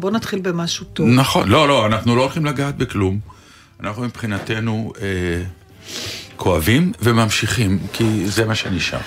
[0.00, 1.08] בוא נתחיל במשהו טוב.
[1.08, 3.18] נכון, לא, לא, אנחנו לא הולכים לגעת בכלום.
[3.80, 5.06] אנחנו מבחינתנו אה,
[6.36, 8.98] כואבים וממשיכים, כי זה מה שנשאר.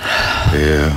[0.00, 0.88] אה,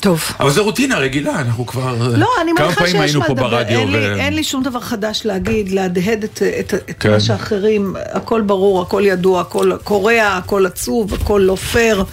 [0.00, 0.22] טוב.
[0.40, 2.16] אבל זו רוטינה רגילה, אנחנו כבר...
[2.16, 3.48] לא, אני כמה מניחה פעמים שיש היינו מה פה לדבר.
[3.48, 3.92] ברדיו אין, ו...
[3.92, 7.10] לי, אין לי שום דבר חדש להגיד, להדהד את, את, את כן.
[7.10, 12.04] מה שאחרים, הכל ברור, הכל ידוע, הכל קורע, הכל עצוב, הכל לא פייר.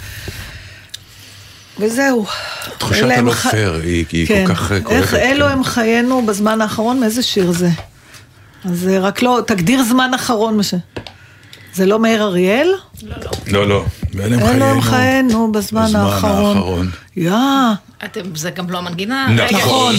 [1.78, 2.26] וזהו.
[2.78, 4.44] תחושת אלה הם הלא ח- פייר היא- היא כל כן.
[4.54, 5.52] כך, אה, כואבת, איך אלו כן.
[5.52, 7.00] הם חיינו בזמן האחרון?
[7.00, 7.68] מאיזה שיר זה?
[8.64, 10.56] אז אה, רק לא, תגדיר זמן אחרון.
[10.56, 10.74] מה ש...
[11.74, 12.68] זה לא מאיר אריאל?
[13.46, 13.84] לא, לא.
[14.14, 15.52] ואלה הם אלו הם חיינו.
[15.52, 16.56] בזמן בזמן האחרון.
[16.56, 16.90] האחרון.
[17.16, 17.32] יא,
[18.04, 19.26] אתם, זה גם לא המנגינה.
[19.52, 19.94] נכון.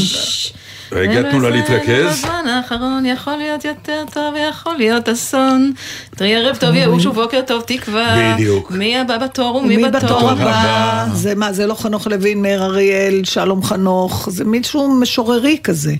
[0.96, 2.06] רגע, תנו לה להתרכז.
[2.06, 5.74] בזמן האחרון יכול להיות יותר טוב, יכול להיות אסון.
[6.16, 8.34] תראי ערב טוב ייאוש ובוקר טוב תקווה.
[8.34, 8.72] בדיוק.
[8.72, 10.30] מי הבא בתור ומי מי בתור?
[10.32, 11.06] הבא?
[11.14, 15.94] זה מה, זה לא חנוך לוין, מאיר אריאל, שלום חנוך, זה מישהו משוררי כזה.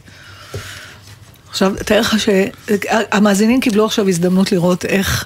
[1.50, 5.26] עכשיו, תאר לך שהמאזינים קיבלו עכשיו הזדמנות לראות איך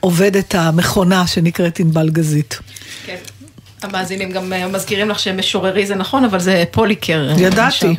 [0.00, 2.58] עובדת המכונה שנקראת ענבל גזית.
[3.06, 3.16] כן.
[3.82, 7.28] המאזינים גם אה, מזכירים לך שמשוררי זה נכון, אבל זה פוליקר.
[7.30, 7.96] אה, ידעתי.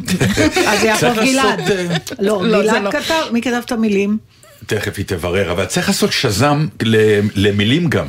[0.67, 1.71] אז יעקב גלעד.
[1.71, 1.85] אה,
[2.19, 2.91] לא, לא, גלעד לא.
[2.91, 4.17] כתב, מי כתב את המילים?
[4.65, 8.05] תכף היא תברר, אבל צריך לעשות שזם ל- למילים גם.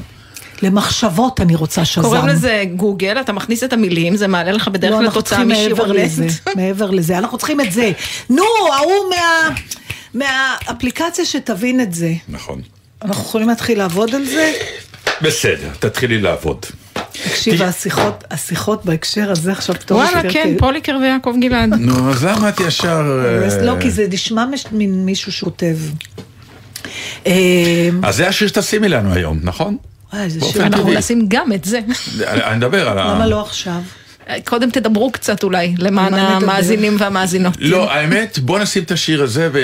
[0.63, 2.03] למחשבות אני רוצה שזם.
[2.03, 6.33] קוראים לזה גוגל, אתה מכניס את המילים, זה מעלה לך בדרך כלל תוצאה לזה, נט.
[6.57, 7.93] מעבר לזה, אנחנו צריכים את זה.
[8.31, 8.43] נו,
[8.73, 9.49] ההוא מה...
[10.15, 12.13] מהאפליקציה שתבין את זה.
[12.29, 12.61] נכון.
[13.03, 14.53] אנחנו יכולים להתחיל לעבוד על זה?
[15.23, 16.67] בסדר, תתחילי לעבוד.
[17.25, 20.01] תקשיב, השיחות, השיחות בהקשר הזה עכשיו פתאום...
[20.01, 21.75] וואלה, כן, פוליקר ויעקב גלעד.
[21.75, 23.23] נו, אז למה את ישר...
[23.43, 25.77] אה, לא, כי זה נשמע מישהו שכותב.
[27.27, 29.77] אה, אז זה השיר שתשימי לנו היום, נכון?
[30.57, 31.81] אנחנו נשים גם את זה.
[32.27, 33.15] אני אני מדבר על ה...
[33.15, 33.81] למה לא עכשיו?
[34.45, 36.15] קודם תדברו קצת אולי, למען?
[36.15, 37.55] המאזינים והמאזינות.
[37.61, 39.61] לא, האמת, בוא נשים את השיר הזה ו...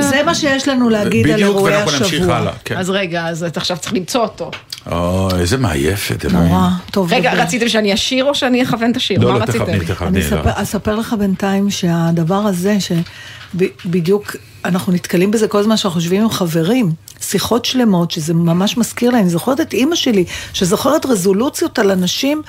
[0.00, 2.36] זה מה שיש לנו להגיד על בדיוק, אירועי ואנחנו נמשיך השבוע.
[2.36, 2.52] הלאה.
[2.64, 2.76] כן.
[2.76, 4.50] אז רגע, אז אתה עכשיו צריך למצוא אותו.
[4.90, 6.48] אוי, איזה מעייפת, אלוהים.
[6.48, 7.12] נורא, טוב.
[7.12, 7.32] רגע.
[7.34, 9.20] רציתם שאני אשיר או שאני אכוון את השיר?
[9.20, 9.58] לא, לא, רציתם?
[9.58, 10.20] תכווני, אני תכווני.
[10.44, 16.92] אספר, לך בינתיים שהדבר הזה, שבדיוק אנחנו נתקלים בזה כל הזמן שאנחנו יושבים עם חברים,
[17.20, 22.42] שיחות שלמות, שזה ממש מזכיר להם, אני זוכרת את אימא שלי, שזוכרת רזולוציות על אנשים,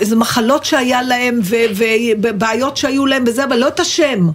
[0.00, 1.40] איזה מחלות שהיה להם,
[2.22, 4.28] ובעיות שהיו להם וזה, אבל לא את השם.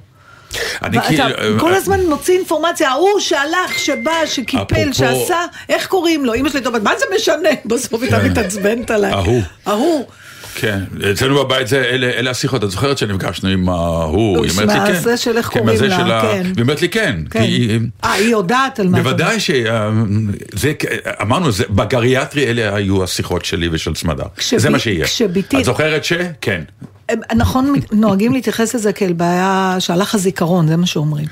[0.84, 1.60] אני ואתה כאילו...
[1.60, 6.34] כל הזמן מוציא אינפורמציה, ההוא שהלך, שבא, שקיפל, שעשה, איך קוראים לו?
[6.34, 7.50] אימא שלי אומרת, מה זה משנה?
[7.66, 8.26] בסוף היא כן.
[8.26, 9.12] מתעצבנת עליי.
[9.12, 9.42] ההוא.
[9.66, 10.06] ההוא.
[10.56, 10.80] כן,
[11.12, 14.94] אצלנו בבית זה, אלה, אלה השיחות, את זוכרת שנפגשנו עם ההוא, היא אומרת לי כן.
[14.94, 16.42] מהזה של איך כן, קוראים לה, של ה- כן.
[16.56, 17.42] והיא אומרת לי כן, כן.
[17.42, 19.52] היא- אה, היא יודעת על מה אתה בוודאי ש...
[20.54, 20.74] זה,
[21.22, 24.24] אמרנו, זה, בגריאטרי אלה היו השיחות שלי ושל סמדר.
[24.38, 25.06] כשבי- זה מה שיהיה.
[25.06, 26.14] כשבתי- את זוכרת ש?
[26.42, 26.62] כן.
[27.10, 31.26] הם, נכון, נוהגים להתייחס לזה כאל בעיה שהלך הזיכרון, זה מה שאומרים.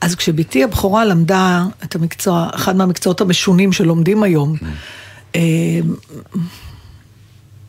[0.00, 4.56] אז כשבתי הבכורה למדה את המקצוע, אחד מהמקצועות המשונים שלומדים היום,
[5.36, 5.40] אה,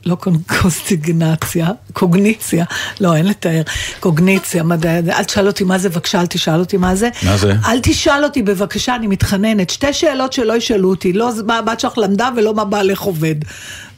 [0.06, 2.66] לא קונקוסטיגנציה, קוגניציה,
[3.02, 3.62] לא, אין לתאר,
[4.00, 7.10] קוגניציה, מדעי, אל תשאל אותי מה זה, בבקשה, אל תשאל אותי מה זה.
[7.24, 7.54] מה זה?
[7.66, 9.70] אל תשאל אותי בבקשה, אני מתחננת.
[9.70, 13.36] שתי שאלות שלא ישאלו אותי, לא מה הבת שלך למדה ולא מה בעלך עובד.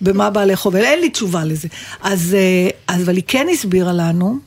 [0.02, 1.68] במה בעלך עובד, אין לי תשובה לזה.
[2.02, 4.38] אז, אה, אז אבל היא כן הסבירה לנו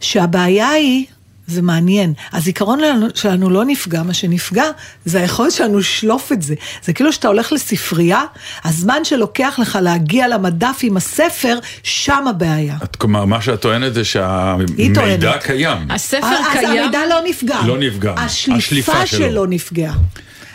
[0.00, 1.06] שהבעיה היא,
[1.48, 2.12] זה מעניין.
[2.32, 4.64] הזיכרון שלנו- שלנו לא נפגע, מה שנפגע
[5.04, 6.54] זה היכולת שלנו לשלוף את זה.
[6.84, 8.22] זה כאילו שאתה הולך לספרייה,
[8.64, 12.76] הזמן שלוקח לך להגיע למדף עם הספר, שם הבעיה.
[12.84, 15.42] את- כלומר, מה שאת טוענת זה שהמידע טוענת.
[15.42, 15.90] קיים.
[15.90, 16.82] הספר אז קיים.
[16.82, 17.58] המידע לא נפגע.
[17.66, 18.14] לא נפגע.
[18.16, 19.18] השליפה השליפה שלו.
[19.28, 19.94] שלו נפגעה.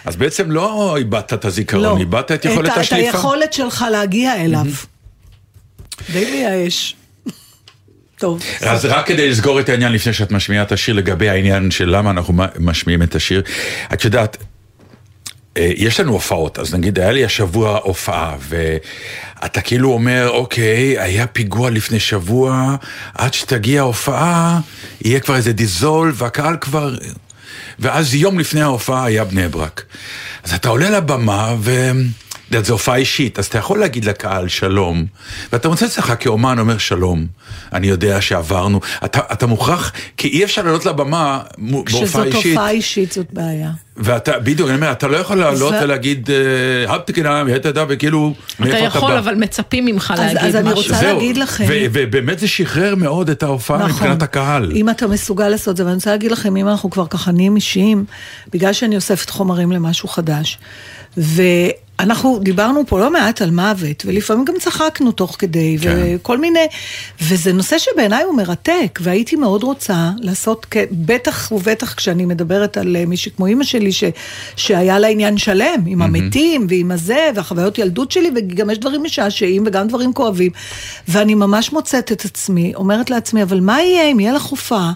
[0.06, 1.98] אז בעצם לא איבדת את הזיכרון, לא.
[1.98, 3.06] איבדת את יכולת את השליפה.
[3.18, 4.66] היכולת שלך להגיע אליו.
[6.13, 6.96] די מייאש.
[8.24, 8.42] טוב.
[8.62, 12.12] אז רק כדי לסגור את העניין לפני שאת משמיעה את השיר לגבי העניין של למה
[12.12, 13.42] אנחנו משמיעים את השיר.
[13.94, 14.38] את יודעת,
[15.58, 21.28] אה, יש לנו הופעות, אז נגיד היה לי השבוע הופעה, ואתה כאילו אומר, אוקיי, היה
[21.28, 22.75] פיגוע לפני שבוע,
[23.14, 24.60] עד שתגיע ההופעה,
[25.02, 26.96] יהיה כבר איזה דיזול, והקהל כבר...
[27.80, 29.84] ואז יום לפני ההופעה היה בני ברק.
[30.44, 31.92] אז אתה עולה לבמה, ו...
[32.61, 35.05] זו הופעה אישית, אז אתה יכול להגיד לקהל שלום,
[35.53, 37.25] ואתה מוצא את עצמך כאומן אומר שלום,
[37.73, 42.45] אני יודע שעברנו, אתה, אתה מוכרח, כי אי אפשר לעלות לבמה בהופעה כשזאת אישית.
[42.57, 43.69] הופעה אישית זאת בעיה.
[43.97, 46.29] ואתה, בדיוק, אני אומר, אתה לא יכול לעלות ולהגיד,
[46.88, 49.19] אה, הפתקנה, והייתה וכאילו, אתה מאיפה אתה יכול, בא.
[49.19, 50.77] אבל מצפים ממך אז- להגיד אז אני משהו.
[50.77, 54.63] רוצה זהו, להגיד לכם- ובאמת זה שחרר מאוד את ההופעה מבחינת הקהל.
[54.63, 54.75] נכון.
[54.75, 58.05] אם אתה מסוגל לעשות זה, ואני רוצה להגיד לכם, אם אנחנו כבר ככה נהיים אישיים,
[58.53, 60.57] בגלל שאני אוספת חומרים למשהו חדש,
[61.18, 65.95] ואנחנו דיברנו פה לא מעט על מוות, ולפעמים גם צחקנו תוך כדי, כן.
[66.15, 66.68] וכל מיני,
[67.21, 73.06] וזה נושא שבעיניי הוא מרתק, והייתי מאוד רוצה לעשות, בטח ובטח כשאני מדברת על אה,
[73.06, 74.04] מישהי כמו אימא שלי, ש,
[74.56, 79.63] שהיה לה עניין שלם, עם המתים ועם הזה, והחוויות ילדות שלי, וגם יש דברים משעשעים
[79.65, 80.51] וגם דברים כואבים,
[81.07, 84.94] ואני ממש מוצאת את עצמי, אומרת לעצמי, אבל מה יהיה אם יהיה לך הופעה?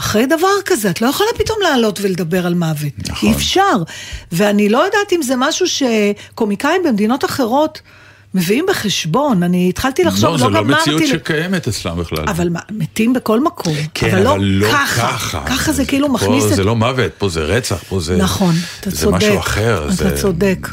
[0.00, 2.92] אחרי דבר כזה, את לא יכולה פתאום לעלות ולדבר על מוות.
[3.08, 3.28] נכון.
[3.28, 3.82] אי אפשר.
[4.32, 7.80] ואני לא יודעת אם זה משהו שקומיקאים במדינות אחרות
[8.34, 9.42] מביאים בחשבון.
[9.42, 12.24] אני התחלתי לחשוב, לא, זו לא גמרתי מציאות ל- שקיימת אצלם בכלל.
[12.28, 13.74] אבל מה, מתים בכל מקום.
[13.94, 15.08] כן, אבל, אבל לא ככה.
[15.12, 15.42] ככה.
[15.46, 16.56] ככה זה כאילו פה מכניס את...
[16.56, 18.16] זה לא מוות, פה זה רצח, פה זה...
[18.16, 19.16] נכון, אתה זה צודק.
[19.16, 19.84] משהו אחר.
[19.84, 20.68] אתה זה, צודק.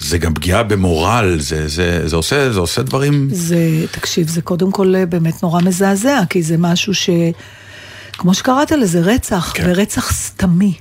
[0.00, 3.28] זה גם פגיעה במורל, זה, זה, זה, עושה, זה עושה דברים...
[3.32, 3.58] זה,
[3.90, 7.10] תקשיב, זה קודם כל אה, באמת נורא מזעזע, כי זה משהו ש...
[8.18, 9.64] כמו שקראת לזה, רצח, כן.
[9.66, 10.74] ורצח סתמי.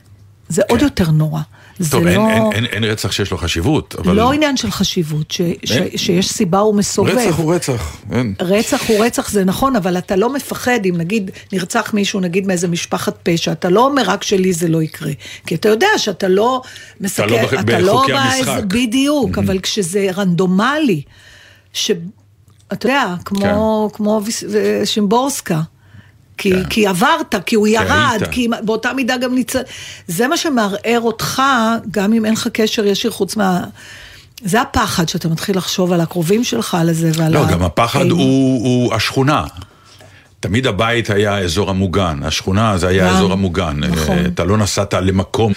[0.49, 1.41] זה עוד יותר נורא.
[1.79, 2.09] זה טוב, לא...
[2.09, 4.15] אין, אין, אין, אין רצח שיש לו חשיבות, אבל...
[4.15, 5.97] לא עניין של חשיבות, ש, ש, אין.
[5.97, 7.17] שיש סיבה הוא מסובב.
[7.17, 8.33] רצח הוא רצח, אין.
[8.41, 12.67] רצח הוא רצח, זה נכון, אבל אתה לא מפחד אם נגיד נרצח מישהו, נגיד מאיזה
[12.67, 15.11] משפחת פשע, אתה לא אומר רק שלי זה לא יקרה.
[15.45, 16.61] כי אתה יודע שאתה לא
[17.01, 18.63] מסכן, לא אתה לא בחוקי באיזה- המשחק.
[18.67, 21.01] בדיוק, אבל כשזה רנדומלי,
[21.73, 21.91] ש...
[22.73, 24.43] אתה יודע, כמו, כמו ויס-
[24.85, 25.61] שימבורסקה.
[26.37, 26.63] כי, כן.
[26.69, 28.31] כי עברת, כי הוא ירד, היית.
[28.31, 29.53] כי באותה מידה גם ניצ...
[30.07, 31.41] זה מה שמערער אותך,
[31.91, 33.63] גם אם אין לך קשר ישיר חוץ מה...
[34.43, 37.99] זה הפחד שאתה מתחיל לחשוב על הקרובים שלך, על זה ועל לא, ה- גם הפחד
[37.99, 38.13] האימה.
[38.13, 39.45] הוא, הוא השכונה.
[40.39, 43.79] תמיד הבית היה האזור המוגן, השכונה זה היה גם, האזור המוגן.
[43.79, 44.17] נכון.
[44.17, 45.53] אה, אתה לא נסעת למקום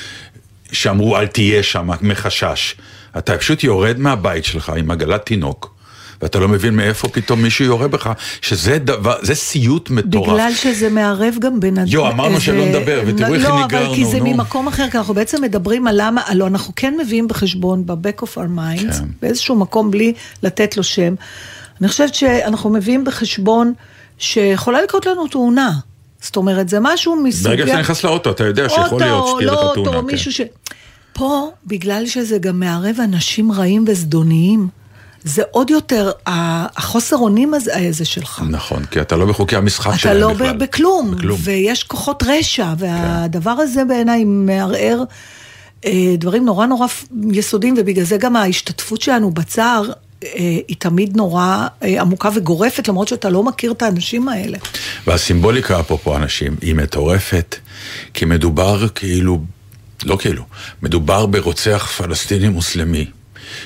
[0.73, 2.75] שאמרו אל תהיה שם מחשש.
[3.19, 5.75] אתה פשוט יורד מהבית שלך עם עגלת תינוק,
[6.23, 10.33] ואתה לא מבין מאיפה פתאום מישהו יורה בך, שזה דבר, זה סיוט מטורף.
[10.33, 11.77] בגלל שזה מערב גם בין...
[11.87, 14.25] יו, אמרנו איזה- שלא נדבר, ותראו איך לא, נגררנו, אבל כי זה נו.
[14.25, 18.35] ממקום אחר, כי אנחנו בעצם מדברים על למה, הלוא אנחנו כן מביאים בחשבון ב-back of
[18.37, 19.05] our minds, כן.
[19.23, 20.13] באיזשהו מקום בלי
[20.43, 21.15] לתת לו שם.
[21.81, 23.73] אני חושבת שאנחנו מביאים בחשבון
[24.19, 25.71] שיכולה לקרות לנו תאונה.
[26.21, 27.47] זאת אומרת, זה משהו מסוג...
[27.49, 29.89] ברגע שאתה נכנס לאוטו, אתה יודע שיכול להיות אוטו, שתהיה לך לא תאונה.
[29.89, 30.13] אוטו, כן.
[30.13, 30.41] מישהו ש...
[31.13, 34.69] פה, בגלל שזה גם מערב אנשים רעים וזדוניים,
[35.25, 38.43] זה עוד יותר החוסר אונים הזה, הזה שלך.
[38.51, 40.53] נכון, כי אתה לא בחוקי המשחק אתה שלהם לא בכלל.
[40.53, 41.39] ב- בכלום, בכלום.
[41.39, 41.51] כן.
[41.51, 45.05] ויש כוחות רשע, והדבר הזה בעיניי מערער
[45.85, 46.87] אה, דברים נורא נורא
[47.33, 49.91] יסודיים, ובגלל זה גם ההשתתפות שלנו בצער
[50.25, 50.29] אה,
[50.69, 54.59] היא תמיד נורא אה, עמוקה וגורפת, למרות שאתה לא מכיר את האנשים האלה.
[55.07, 57.57] והסימבוליקה, אפרופו אנשים, היא מטורפת,
[58.15, 59.41] כי מדובר כאילו,
[60.05, 60.43] לא כאילו,
[60.83, 63.07] מדובר ברוצח פלסטיני מוסלמי.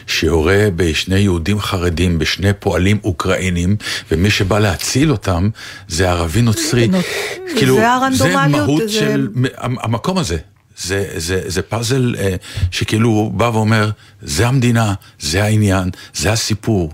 [0.06, 3.76] שיורה בשני יהודים חרדים, בשני פועלים אוקראינים,
[4.10, 5.48] ומי שבא להציל אותם
[5.88, 6.88] זה ערבי נוצרי.
[6.88, 6.98] נו,
[7.56, 10.36] כאילו, זה זה הרנדומליות, מהות זה- של המ- המקום הזה.
[10.78, 12.34] זה, זה, זה פאזל אה,
[12.70, 13.90] שכאילו הוא בא ואומר,
[14.22, 16.92] זה המדינה, זה העניין, זה הסיפור.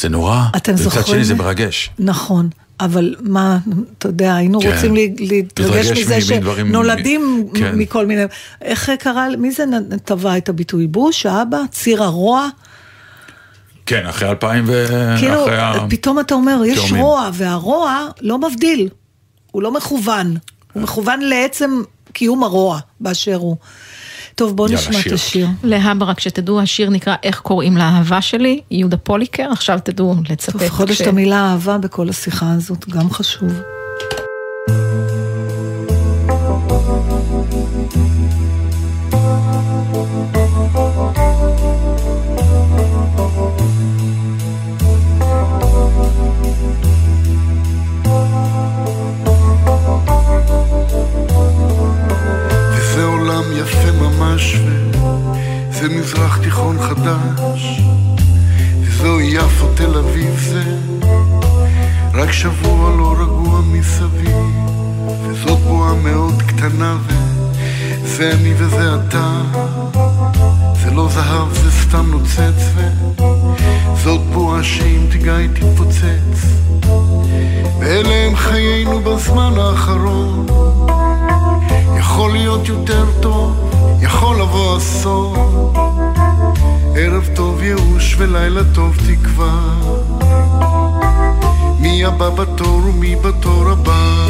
[0.00, 1.04] זה נורא, ומצד זוכרים?
[1.06, 1.90] שני זה מרגש.
[1.98, 2.48] נכון.
[2.84, 3.58] אבל מה,
[3.98, 4.72] אתה יודע, היינו כן.
[4.74, 7.74] רוצים לה- להתרגש מזה שנולדים כן.
[7.78, 8.22] מכל מיני...
[8.62, 9.64] איך קרא, מי זה
[10.04, 10.86] טבע את הביטוי?
[10.86, 11.58] בוש, האבא?
[11.70, 12.48] ציר הרוע?
[13.86, 14.86] כן, אחרי אלפיים ו...
[15.18, 15.72] כאילו, אחרי ה...
[15.90, 16.96] פתאום אתה אומר, יש תאומים.
[17.04, 18.88] רוע, והרוע לא מבדיל.
[19.50, 20.36] הוא לא מכוון.
[20.72, 23.56] הוא מכוון לעצם קיום הרוע באשר הוא.
[24.34, 25.14] טוב, בואו יאללה, נשמע את שיר.
[25.14, 25.48] השיר.
[25.64, 30.52] להבא, רק שתדעו, השיר נקרא איך קוראים לאהבה שלי, יהודה פוליקר, עכשיו תדעו לצטט.
[30.52, 33.52] טוב, חודש את המילה אהבה בכל השיחה הזאת, גם חשוב.
[54.42, 54.56] ממש
[55.70, 57.80] וזה מזרח תיכון חדש
[58.80, 60.62] וזו יפו תל אביב זה.
[62.14, 64.36] רק שבוע לא רגוע מסביב
[65.26, 69.32] וזאת בועה מאוד קטנה וזה אני וזה אתה.
[70.82, 72.72] זה לא זהב זה סתם נוצץ
[73.94, 76.46] וזאת בועה שאם תיגע היא תתפוצץ.
[77.80, 80.46] ואלה הם חיינו בזמן האחרון
[81.98, 83.70] יכול להיות יותר טוב,
[84.02, 85.72] יכול לבוא אסון
[86.96, 89.74] ערב טוב ייאוש ולילה טוב תקווה.
[91.78, 94.26] מי הבא בתור ומי בתור הבא?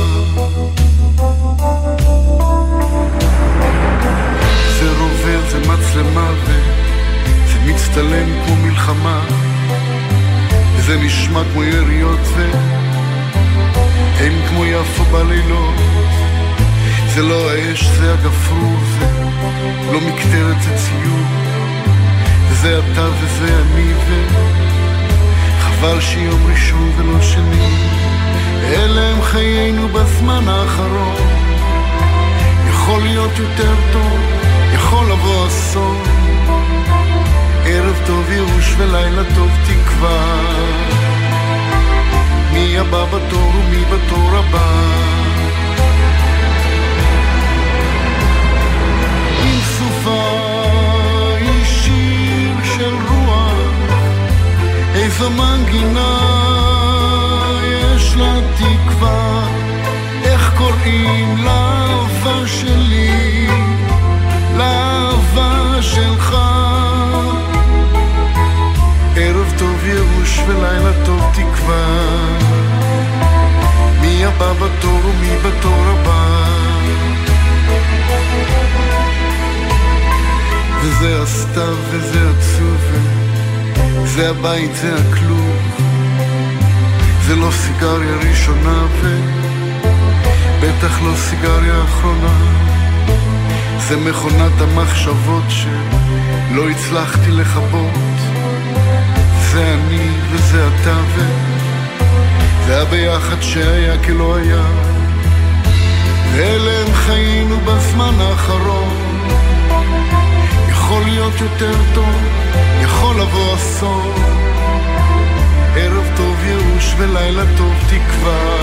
[4.81, 9.25] זה רובר, זה מצלמה וזה מצטלם כמו מלחמה.
[10.77, 12.21] וזה נשמע כמו יריות
[14.17, 16.02] ואין כמו יפו בלילות
[17.15, 19.07] זה לא האש, זה הגפרור, זה
[19.93, 21.43] לא מקטרת, זה ציור
[22.49, 23.93] וזה אתה וזה אני
[25.59, 27.67] וחבל שיום ראשון ולא שני.
[28.65, 31.17] אלה הם חיינו בזמן האחרון.
[32.69, 34.21] יכול להיות יותר טוב,
[34.75, 36.03] יכול לבוא אסון.
[37.65, 40.37] ערב טוב ייאוש ולילה טוב תקווה.
[42.53, 45.12] מי הבא בתור ומי בתור הבא
[55.23, 56.19] איזו מנגינה
[57.65, 59.47] יש לה תקווה.
[60.25, 63.47] איך קוראים לאהבה שלי?
[64.57, 66.37] לאהבה שלך.
[69.17, 71.87] ערב טוב ייאוש ולילה טוב תקווה.
[74.01, 76.45] מי הבא בתור ומי בתור הבא?
[80.83, 83.12] וזה הסתיו וזה עצוב
[84.05, 85.83] זה הבית זה הכלוב
[87.27, 88.85] זה לא סיגריה ראשונה
[90.59, 92.35] ובטח לא סיגריה אחרונה.
[93.89, 98.19] זה מכונת המחשבות שלא הצלחתי לכבות.
[99.51, 104.65] זה אני וזה אתה וזה הביחד שהיה כלא היה.
[106.33, 109.13] ואלה הם חיינו בזמן האחרון
[110.93, 112.15] יכול להיות יותר טוב,
[112.83, 114.13] יכול לבוא אסון.
[115.77, 118.57] ערב טוב ייאוש ולילה טוב תקווה.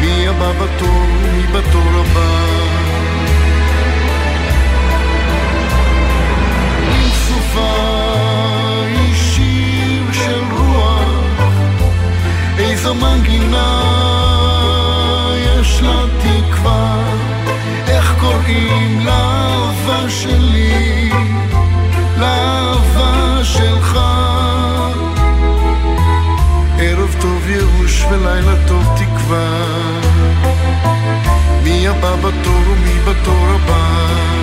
[0.00, 2.44] מי הבא בתור, מי בתור הבא?
[6.90, 7.74] עם סופה
[8.86, 11.52] היא שיר של רוח.
[12.58, 13.82] איזו מנגינה
[15.46, 17.00] יש לה תקווה
[18.40, 21.10] קוראים לאהבה שלי,
[22.18, 23.98] לאהבה שלך.
[26.78, 29.48] ערב טוב ייאוש ולילה טוב תקווה.
[31.64, 34.39] מי הבא בתור ומי בתור הבא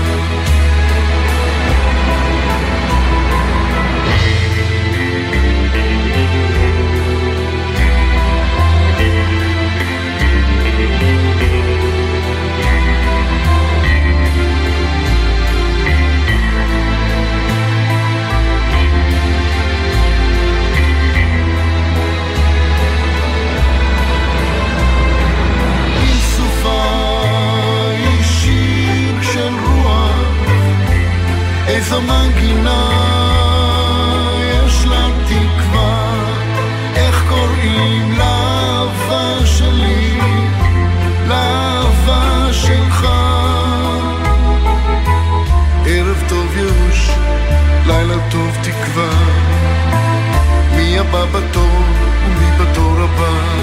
[51.38, 51.82] בתור
[52.26, 53.58] ומי בתור הבא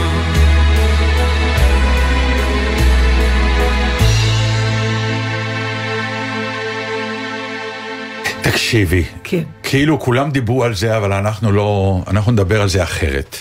[8.43, 9.05] תקשיבי.
[9.25, 9.43] כן.
[9.63, 13.37] כאילו כולם דיברו על זה, אבל אנחנו לא, אנחנו נדבר על זה אחרת.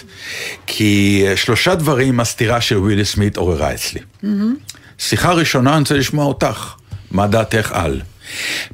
[0.67, 3.99] כי אה, שלושה דברים הסתירה של ווילי סמית עוררה אצלי.
[4.97, 6.73] שיחה ראשונה, אני רוצה לשמוע אותך.
[7.11, 8.01] מה דעתך על?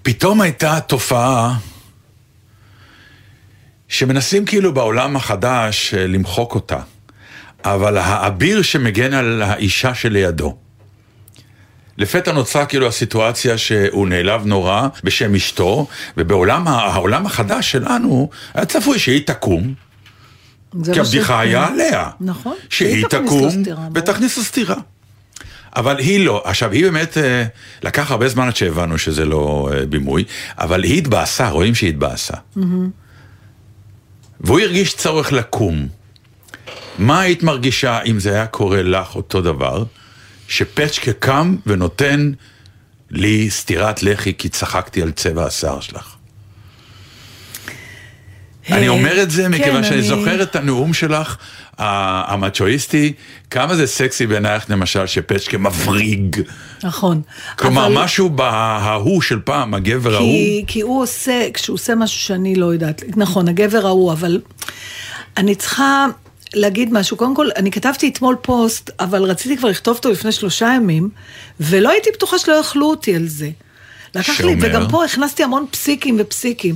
[0.01, 1.57] פתאום הייתה תופעה
[3.89, 6.79] שמנסים כאילו בעולם החדש אה, למחוק אותה,
[7.65, 10.57] אבל האביר שמגן על האישה שלידו.
[11.97, 18.99] לפתע נוצרה כאילו הסיטואציה שהוא נעלב נורא בשם אשתו, ובעולם העולם החדש שלנו היה צפוי
[18.99, 19.73] שהיא תקום,
[20.93, 22.09] כי הבדיחה היה עליה.
[22.19, 22.55] נכון.
[22.69, 23.63] שהיא תקום.
[23.95, 24.75] ותכניס לו סטירה.
[25.75, 26.41] אבל היא לא.
[26.45, 27.43] עכשיו, היא באמת, אה,
[27.83, 30.23] לקח הרבה זמן עד שהבנו שזה לא אה, בימוי,
[30.57, 32.33] אבל היא התבאסה, רואים שהיא התבאסה.
[34.41, 35.87] והוא הרגיש צורך לקום.
[36.97, 39.83] מה היית מרגישה אם זה היה קורה לך אותו דבר,
[40.47, 42.31] שפצ'קה קם ונותן
[43.11, 46.15] לי סטירת לחי כי צחקתי על צבע השיער שלך?
[48.71, 51.37] אני אומר את זה כן, מכיוון שאני אני- זוכר את הנאום שלך,
[51.79, 53.13] המצ'ואיסטי,
[53.49, 56.41] כמה זה סקסי בעינייך למשל שפצ'קה מבריג.
[56.83, 57.21] נכון.
[57.55, 60.27] כלומר, אבל- משהו בההוא של פעם, הגבר ההוא.
[60.31, 64.41] כי, כי הוא עושה, כשהוא עושה משהו שאני לא יודעת, נכון, הגבר ההוא, אבל
[65.37, 66.05] אני צריכה
[66.53, 67.17] להגיד משהו.
[67.17, 71.09] קודם כל, אני כתבתי אתמול פוסט, אבל רציתי כבר לכתוב אותו לפני שלושה ימים,
[71.59, 73.49] ולא הייתי בטוחה שלא יכלו אותי על זה.
[74.15, 74.55] לקח לי, שאומר?
[74.61, 76.75] וגם פה הכנסתי המון פסיקים ופסיקים.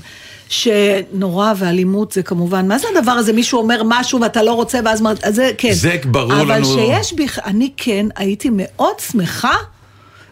[0.54, 5.04] שנורא ואלימות זה כמובן, מה זה הדבר הזה, מישהו אומר משהו ואתה לא רוצה ואז,
[5.24, 5.74] אז זה כן.
[5.74, 6.66] זה ברור אבל לנו.
[6.66, 9.54] שיש בי, אני כן הייתי מאוד שמחה,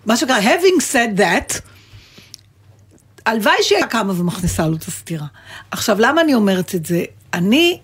[0.06, 1.60] מה שנקרא, having said that,
[3.26, 5.28] הלוואי שהיא קמה ומכניסה לו את הסתירה.
[5.72, 7.04] עכשיו, למה אני אומרת את זה?
[7.34, 7.80] אני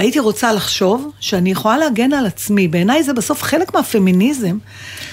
[0.00, 2.68] הייתי רוצה לחשוב שאני יכולה להגן על עצמי.
[2.68, 4.58] בעיניי זה בסוף חלק מהפמיניזם,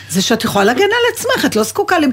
[0.09, 2.03] זה שאת יכולה להגן על עצמך, את לא זקוקה ל...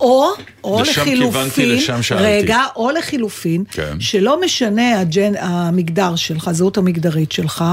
[0.00, 0.30] או,
[0.64, 2.24] או לשם לחילופין, כיוונתי, לשם שאלתי.
[2.24, 4.00] רגע, או לחילופין, כן.
[4.00, 7.64] שלא משנה הג'ן, המגדר שלך, הזהות המגדרית שלך,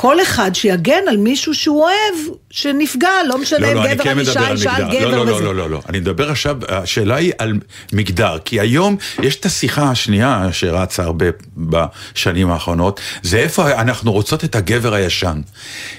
[0.00, 4.04] כל אחד שיגן על מישהו שהוא אוהב, שנפגע, לא משנה לא, אם לא, אני גבר
[4.04, 4.88] כן מדבר אישה, אישה.
[4.90, 5.44] גבר לא, לא, וזה.
[5.44, 5.80] לא, לא, לא.
[5.88, 7.52] אני מדבר עכשיו, השאלה היא על
[7.92, 8.38] מגדר.
[8.44, 11.26] כי היום יש את השיחה השנייה שרצה הרבה
[11.56, 15.40] בשנים האחרונות, זה איפה אנחנו רוצות את הגבר הישן.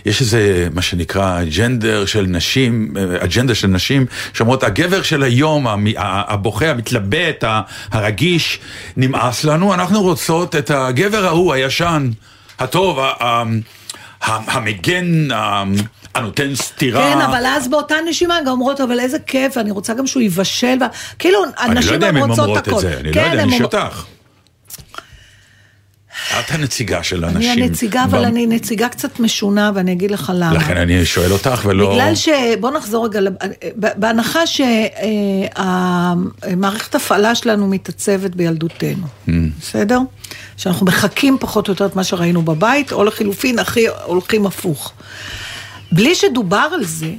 [0.06, 6.70] יש איזה, מה שנקרא, ג'נדר של נשים, אג'נדה של נשים, שאומרות, הגבר של היום, הבוכה,
[6.70, 7.44] המתלבט,
[7.92, 8.60] הרגיש,
[8.98, 12.10] נמאס לנו, אנחנו רוצות את הגבר ההוא, הישן,
[12.60, 13.44] הטוב, ה-
[14.22, 15.28] המגן,
[16.16, 17.14] הנותן סטירה.
[17.14, 20.78] כן, אבל אז באותה נשימה גם אומרות, אבל איזה כיף, אני רוצה גם שהוא יבשל.
[21.20, 22.80] כאילו, אני לא הנשים יודע אם הן הן רוצות אומרות את.
[22.80, 24.06] זה, אני לא כן, יודע, הן אני אותך.
[26.40, 27.64] את הנציגה של אני הנשים.
[27.64, 30.54] הנציגה, אבל אני נציגה קצת משונה, ואני אגיד לך למה.
[30.54, 31.92] לכן אני שואל אותך ולא...
[31.94, 32.30] בגלל ש...
[32.60, 33.20] בוא נחזור רגע,
[33.80, 34.40] ב- בהנחה
[36.44, 39.32] שהמערכת הפעלה שלנו מתעצבת בילדותנו, Mm.
[39.62, 40.00] בסדר?
[40.58, 44.92] שאנחנו מחכים פחות או יותר את מה שראינו בבית, או לחילופין, הכי הולכים הפוך.
[45.92, 47.10] בלי שדובר על זה,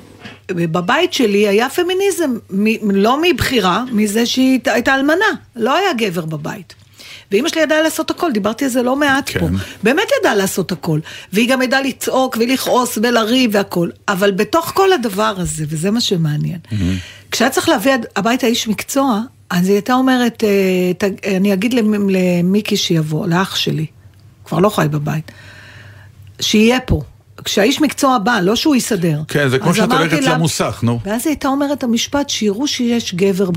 [0.50, 5.24] בבית שלי היה פמיניזם, מ- לא מבחירה, מזה שהיא הייתה אלמנה,
[5.56, 6.74] לא היה גבר בבית.
[7.30, 9.40] ואימא שלי ידעה לעשות הכל, דיברתי על זה לא מעט כן.
[9.40, 9.46] פה.
[9.82, 11.00] באמת ידעה לעשות הכל.
[11.32, 13.88] והיא גם ידעה לצעוק ולכעוס ולריב והכל.
[14.08, 16.58] אבל בתוך כל הדבר הזה, וזה מה שמעניין,
[17.30, 22.76] כשהיה צריך להביא הביתה איש מקצוע, אז היא הייתה אומרת, אה, אני אגיד למ- למיקי
[22.76, 23.86] שיבוא, לאח שלי,
[24.44, 25.30] כבר לא חי בבית,
[26.40, 27.02] שיהיה פה.
[27.44, 29.20] כשהאיש מקצוע בא, לא שהוא יסדר.
[29.28, 31.00] כן, זה כמו שאת הולכת לה- למוסך, נו.
[31.04, 33.52] ואז היא הייתה אומרת המשפט, שיראו שיש גבר כן.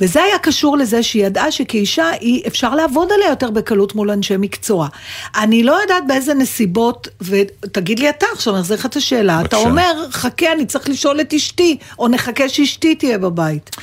[0.00, 4.36] וזה היה קשור לזה שהיא ידעה שכאישה היא, אפשר לעבוד עליה יותר בקלות מול אנשי
[4.38, 4.88] מקצוע.
[5.36, 9.56] אני לא יודעת באיזה נסיבות, ותגיד לי אתה עכשיו, אני אחזיר לך את השאלה, אתה
[9.56, 9.70] בבקשה.
[9.70, 13.76] אומר, חכה, אני צריך לשאול את אשתי, או נחכה שאשתי תהיה בבית.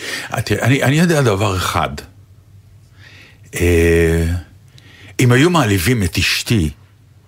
[0.46, 1.90] תראה, אני, אני יודע דבר אחד.
[3.56, 4.26] אה,
[5.20, 6.70] אם היו מעליבים את אשתי,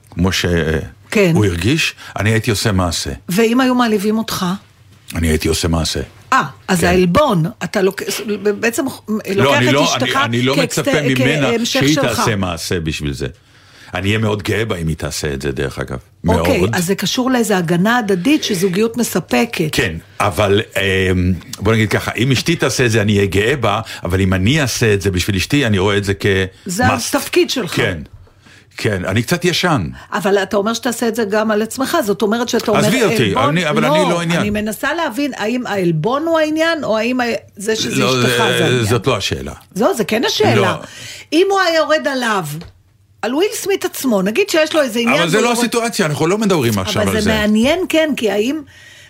[0.09, 0.51] כמו שהוא
[1.11, 1.33] כן.
[1.35, 3.11] הרגיש, אני הייתי עושה מעשה.
[3.29, 4.45] ואם היו מעליבים אותך?
[5.15, 6.01] אני הייתי עושה מעשה.
[6.33, 6.87] אה, אז כן.
[6.87, 8.01] העלבון, אתה לוק...
[8.59, 12.05] בעצם לוקח לא, את לא, אשתך אני, אני לא מצפה ממנה כהמשך שהיא שלך.
[12.05, 13.27] תעשה מעשה בשביל זה.
[13.93, 15.97] אני אהיה מאוד גאה בה אם היא תעשה את זה, דרך אגב.
[16.23, 16.39] מאוד.
[16.39, 19.69] אוקיי, אז זה קשור לאיזו הגנה הדדית שזוגיות מספקת.
[19.71, 23.81] כן, אבל אמ, בוא נגיד ככה, אם אשתי תעשה את זה אני אהיה גאה בה,
[24.03, 26.65] אבל אם אני אעשה את זה בשביל אשתי, אני רואה את זה כמאסט.
[26.65, 26.85] זה
[27.17, 27.75] התפקיד שלך.
[27.75, 27.97] כן,
[28.77, 29.87] כן, אני קצת ישן.
[30.13, 32.79] אבל אתה אומר שתעשה את זה גם על עצמך, זאת אומרת שאתה אומר...
[32.85, 34.39] עזבי אותי, עלבון- אני- אבל אני לא העניין.
[34.41, 37.19] אני מנסה להבין האם העלבון הוא העניין, או האם
[37.55, 38.83] זה שזה לא, אשתך זה העניין.
[38.83, 39.53] זאת לא השאלה.
[39.73, 40.55] זהו, זה כן השאלה.
[40.55, 40.67] לא.
[41.33, 42.45] אם הוא היה יורד עליו,
[43.21, 45.21] על וויל סמית עצמו, נגיד שיש לו איזה עניין...
[45.21, 47.23] אבל זה לא הסיטואציה, אנחנו לא מדברים עכשיו על אבל זה.
[47.23, 48.61] זה מעניין, כן, כי האם...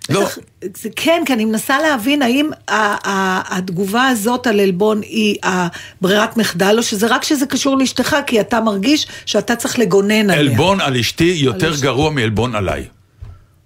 [0.09, 0.27] לא.
[0.81, 6.83] זה כן, כי אני מנסה להבין האם התגובה הזאת על עלבון היא הברירת מחדל, או
[6.83, 10.39] שזה רק שזה קשור לאשתך, כי אתה מרגיש שאתה צריך לגונן עליה.
[10.39, 11.83] עלבון על אשתי יותר אשתי.
[11.83, 12.85] גרוע מעלבון עליי.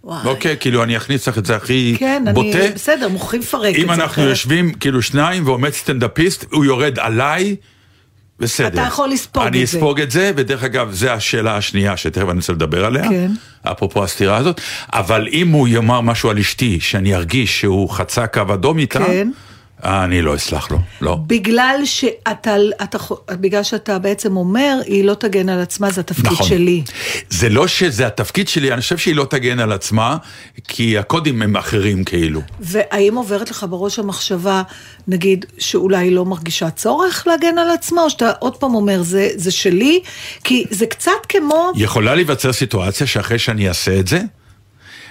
[0.04, 0.26] וואי.
[0.26, 2.60] אוקיי, כאילו אני אכניס לך את זה הכי כן, בוטה.
[2.60, 3.86] אני, בסדר, מוכרחים לפרק את זה.
[3.86, 4.24] אם אנחנו.
[4.24, 7.56] יושבים כאילו שניים ועומד סטנדאפיסט, הוא יורד עליי,
[8.42, 8.68] בסדר.
[8.68, 9.78] אתה יכול לספוג אני את זה.
[9.78, 13.32] אספוג את זה, ודרך אגב, זו השאלה השנייה שתכף אני רוצה לדבר עליה, כן.
[13.64, 14.62] אפרופו הסתירה הזאת,
[14.94, 19.32] אבל אם הוא יאמר משהו על אשתי, שאני ארגיש שהוא חצה קו אדום איתה, כן.
[19.86, 21.18] אה, אני לא אסלח לו, לא.
[21.28, 22.98] בגלל שאתה, אתה,
[23.32, 26.48] בגלל שאתה בעצם אומר, היא לא תגן על עצמה, זה התפקיד נכון.
[26.48, 26.84] שלי.
[27.30, 30.18] זה לא שזה התפקיד שלי, אני חושב שהיא לא תגן על עצמה,
[30.68, 32.42] כי הקודים הם אחרים כאילו.
[32.60, 34.62] והאם עוברת לך בראש המחשבה,
[35.08, 39.30] נגיד, שאולי היא לא מרגישה צורך להגן על עצמה, או שאתה עוד פעם אומר, זה,
[39.36, 40.00] זה שלי?
[40.44, 41.72] כי זה קצת כמו...
[41.76, 44.22] יכולה להיווצר סיטואציה שאחרי שאני אעשה את זה,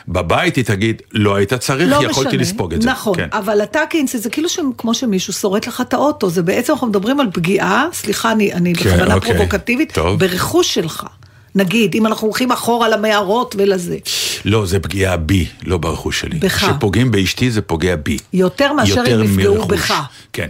[0.09, 2.43] בבית היא תגיד, לא היית צריך, לא יכולתי משנה.
[2.43, 2.91] לספוג את זה.
[2.91, 3.29] נכון, כן.
[3.33, 6.87] אבל אתה כאינס, זה כאילו ש- כמו שמישהו שורט לך את האוטו, זה בעצם אנחנו
[6.87, 9.35] מדברים על פגיעה, סליחה, אני, אני כן, בכוונה אוקיי.
[9.37, 10.21] פרובוקטיבית, טוב.
[10.21, 11.07] ברכוש שלך.
[11.55, 13.97] נגיד, אם אנחנו הולכים אחורה למערות ולזה.
[14.45, 16.39] לא, זה פגיעה בי, לא ברכוש שלי.
[16.39, 16.57] בך.
[16.57, 18.17] כשפוגעים באשתי זה פוגע בי.
[18.33, 19.73] יותר מאשר יותר אם יפגעו מרכוש.
[19.79, 19.95] בך.
[20.33, 20.49] כן.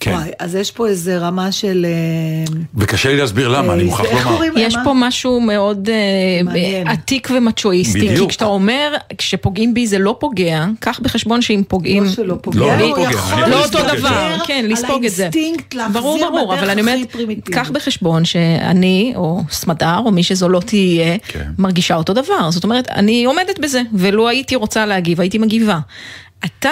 [0.00, 0.10] כן.
[0.10, 1.86] וואי, אז יש פה איזה רמה של...
[1.88, 4.44] אה, וקשה לי להסביר למה, אני אה, מוכרח לומר.
[4.56, 4.84] יש למה?
[4.84, 6.88] פה משהו מאוד אה, מעניין.
[6.88, 8.30] עתיק ומצ'ואיסטי, כי בדיוק.
[8.30, 12.04] כשאתה אומר, כשפוגעים בי זה לא פוגע, קח בחשבון שאם פוגעים...
[12.04, 14.44] לא שלא פוגע, לא, לא פוגע, לא אותו דבר, זה.
[14.46, 15.22] כן, על לספוג את זה.
[15.22, 17.54] האינסטינקט להחזיר ברור, ברור, בדרך אבל אני הכי אומרת, פרימיטיבית.
[17.54, 21.50] קח בחשבון שאני, או סמדר, או מי שזו לא תהיה, כן.
[21.58, 22.50] מרגישה אותו דבר.
[22.50, 25.78] זאת אומרת, אני עומדת בזה, ולו הייתי רוצה להגיב, הייתי מגיבה.
[26.44, 26.70] אתה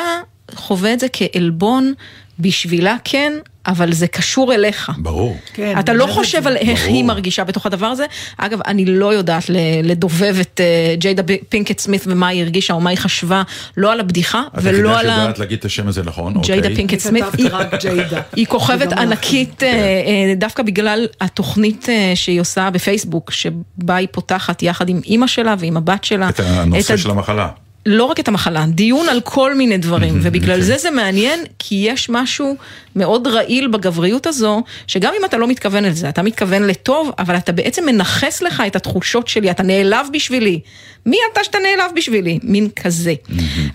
[0.54, 1.94] חווה את זה כעלבון,
[2.38, 3.32] בשבילה כן,
[3.66, 4.92] אבל זה קשור אליך.
[4.98, 5.36] ברור.
[5.54, 6.48] כן, אתה לא חושב את זה.
[6.48, 6.94] על איך ברור.
[6.96, 8.04] היא מרגישה בתוך הדבר הזה.
[8.36, 12.80] אגב, אני לא יודעת ל- לדובב את אה, ג'יידה פינקט סמית' ומה היא הרגישה או
[12.80, 13.42] מה היא חשבה,
[13.76, 15.14] לא על הבדיחה את ולא על ה...
[15.16, 16.76] שיודעת להגיד את השם הזה נכון, ג'יידה אוקיי.
[16.76, 17.48] פינקט אני סמית, היא-
[17.80, 18.20] ג'יידה.
[18.48, 25.00] כוכבת ענקית אה, אה, דווקא בגלל התוכנית שהיא עושה בפייסבוק, שבה היא פותחת יחד עם
[25.04, 26.28] אימא שלה ועם הבת שלה.
[26.28, 27.48] את הנושא ה- של המחלה.
[27.90, 30.62] לא רק את המחלה, דיון על כל מיני דברים, ובגלל אוקיי.
[30.62, 32.56] זה זה מעניין, כי יש משהו
[32.96, 37.52] מאוד רעיל בגבריות הזו, שגם אם אתה לא מתכוון לזה, אתה מתכוון לטוב, אבל אתה
[37.52, 40.60] בעצם מנכס לך את התחושות שלי, אתה נעלב בשבילי.
[41.06, 42.38] מי אתה שאתה נעלב בשבילי?
[42.42, 43.14] מין כזה.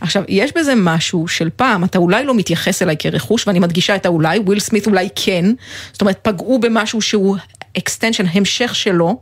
[0.01, 4.05] עכשיו, יש בזה משהו של פעם, אתה אולי לא מתייחס אליי כרכוש, ואני מדגישה את
[4.05, 5.45] האולי, וויל סמית אולי כן,
[5.91, 7.37] זאת אומרת, פגעו במשהו שהוא
[7.77, 9.17] extension, המשך שלו,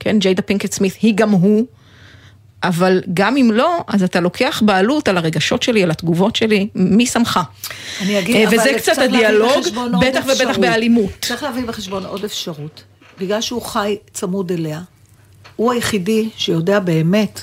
[0.00, 1.66] כן, ג'יידה פינקט סמית היא גם הוא.
[2.62, 7.06] אבל גם אם לא, אז אתה לוקח בעלות על הרגשות שלי, על התגובות שלי, מי
[7.06, 7.40] שמך?
[8.00, 9.64] אני אגיד, אה, אבל וזה קצת הדיאלוג,
[10.00, 10.58] בטח ובטח אפשרות.
[10.58, 11.10] באלימות.
[11.20, 12.82] צריך להביא בחשבון עוד אפשרות.
[13.20, 14.80] בגלל שהוא חי צמוד אליה,
[15.56, 17.40] הוא היחידי שיודע באמת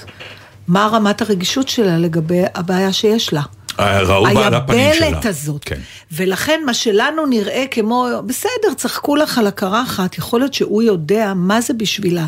[0.68, 3.42] מה רמת הרגישות שלה לגבי הבעיה שיש לה.
[3.80, 5.06] ראו בה על הפנים שלה.
[5.06, 5.64] היבלת הזאת.
[5.64, 5.80] כן.
[6.12, 11.62] ולכן מה שלנו נראה כמו, בסדר, צחקו לך על הקרחת, יכול להיות שהוא יודע מה
[11.62, 12.26] זה בשבילה.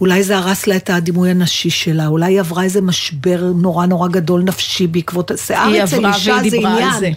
[0.00, 4.08] אולי זה הרס לה את הדימוי הנשי שלה, אולי היא עברה איזה משבר נורא נורא
[4.08, 7.00] גדול נפשי בעקבות, שיער היא אצל עברה אישה והיא זה דיברה על עניין.
[7.00, 7.10] זה.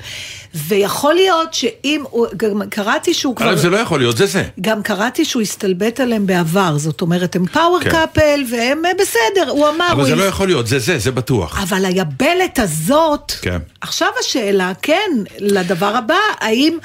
[0.55, 3.45] ויכול להיות שאם, הוא- גם קראתי שהוא כבר...
[3.49, 4.43] אבל זה לא יכול להיות, זה זה.
[4.61, 7.89] גם קראתי שהוא הסתלבט עליהם בעבר, זאת אומרת, הם פאוור כן.
[7.91, 9.87] קאפל, והם אה, בסדר, הוא אמר...
[9.91, 11.63] אבל הוא זה לא יכול להיות, זה זה, זה בטוח.
[11.63, 13.57] אבל היבלת הזאת, כן.
[13.81, 15.09] עכשיו השאלה, כן,
[15.39, 16.77] לדבר הבא, האם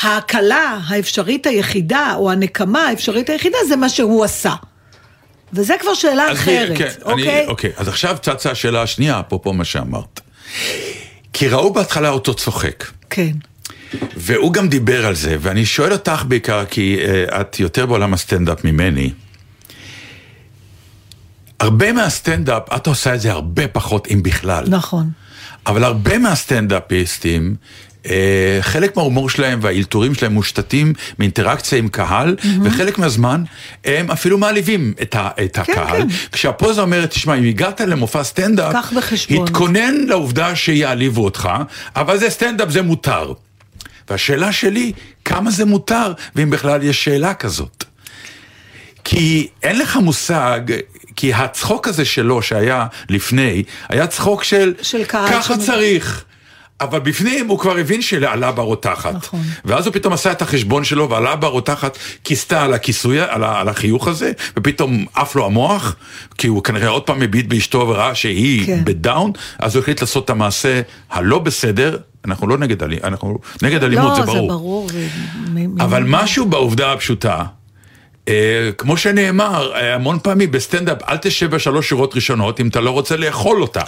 [0.00, 4.54] ההקלה האפשרית היחידה, או הנקמה האפשרית היחידה, זה מה שהוא עשה.
[5.52, 7.40] וזה כבר שאלה אחרת, כן, אוקיי?
[7.40, 10.20] אני, אוקיי, אז עכשיו צצה השאלה השנייה, אפרופו מה שאמרת.
[11.32, 12.84] כי ראו בהתחלה אותו צוחק.
[13.10, 13.32] כן.
[14.16, 18.64] והוא גם דיבר על זה, ואני שואל אותך בעיקר, כי uh, את יותר בעולם הסטנדאפ
[18.64, 19.10] ממני.
[21.60, 24.64] הרבה מהסטנדאפ, את עושה את זה הרבה פחות, אם בכלל.
[24.68, 25.10] נכון.
[25.66, 27.56] אבל הרבה מהסטנדאפיסטים,
[28.60, 33.44] חלק מההומור שלהם והאלתורים שלהם מושתתים מאינטראקציה עם קהל, וחלק מהזמן
[33.84, 36.02] הם אפילו מעליבים את, ה, את הקהל.
[36.02, 36.08] כן.
[36.32, 38.72] כשהפוזה אומרת, תשמע, אם הגעת למופע סטנדאפ.
[39.42, 41.48] התכונן לעובדה שיעליבו אותך,
[41.96, 43.32] אבל זה סטנדאפ, זה מותר.
[44.10, 44.92] והשאלה שלי,
[45.24, 47.84] כמה זה מותר, ואם בכלל יש שאלה כזאת.
[49.04, 50.60] כי אין לך מושג,
[51.16, 56.24] כי הצחוק הזה שלו שהיה לפני, היה צחוק של, של קהל ככה שמ- צריך.
[56.80, 59.14] אבל בפנים הוא כבר הבין שעלה ברותחת.
[59.14, 59.40] נכון.
[59.64, 63.68] ואז הוא פתאום עשה את החשבון שלו, ועלה ברותחת כיסתה על הכיסוי, על, ה- על
[63.68, 65.96] החיוך הזה, ופתאום עף לו המוח,
[66.38, 68.84] כי הוא כנראה עוד פעם מביט באשתו וראה שהיא כן.
[68.84, 73.38] ב down, אז הוא החליט לעשות את המעשה הלא בסדר, אנחנו לא נגד, אלי, אנחנו
[73.62, 74.40] נגד אלימות, לא, זה ברור.
[74.42, 74.88] זה ברור.
[75.80, 77.42] אבל משהו בעובדה הפשוטה,
[78.28, 78.34] אה,
[78.78, 83.16] כמו שנאמר אה, המון פעמים בסטנדאפ, אל תשב בשלוש שורות ראשונות אם אתה לא רוצה
[83.16, 83.82] לאכול אותה.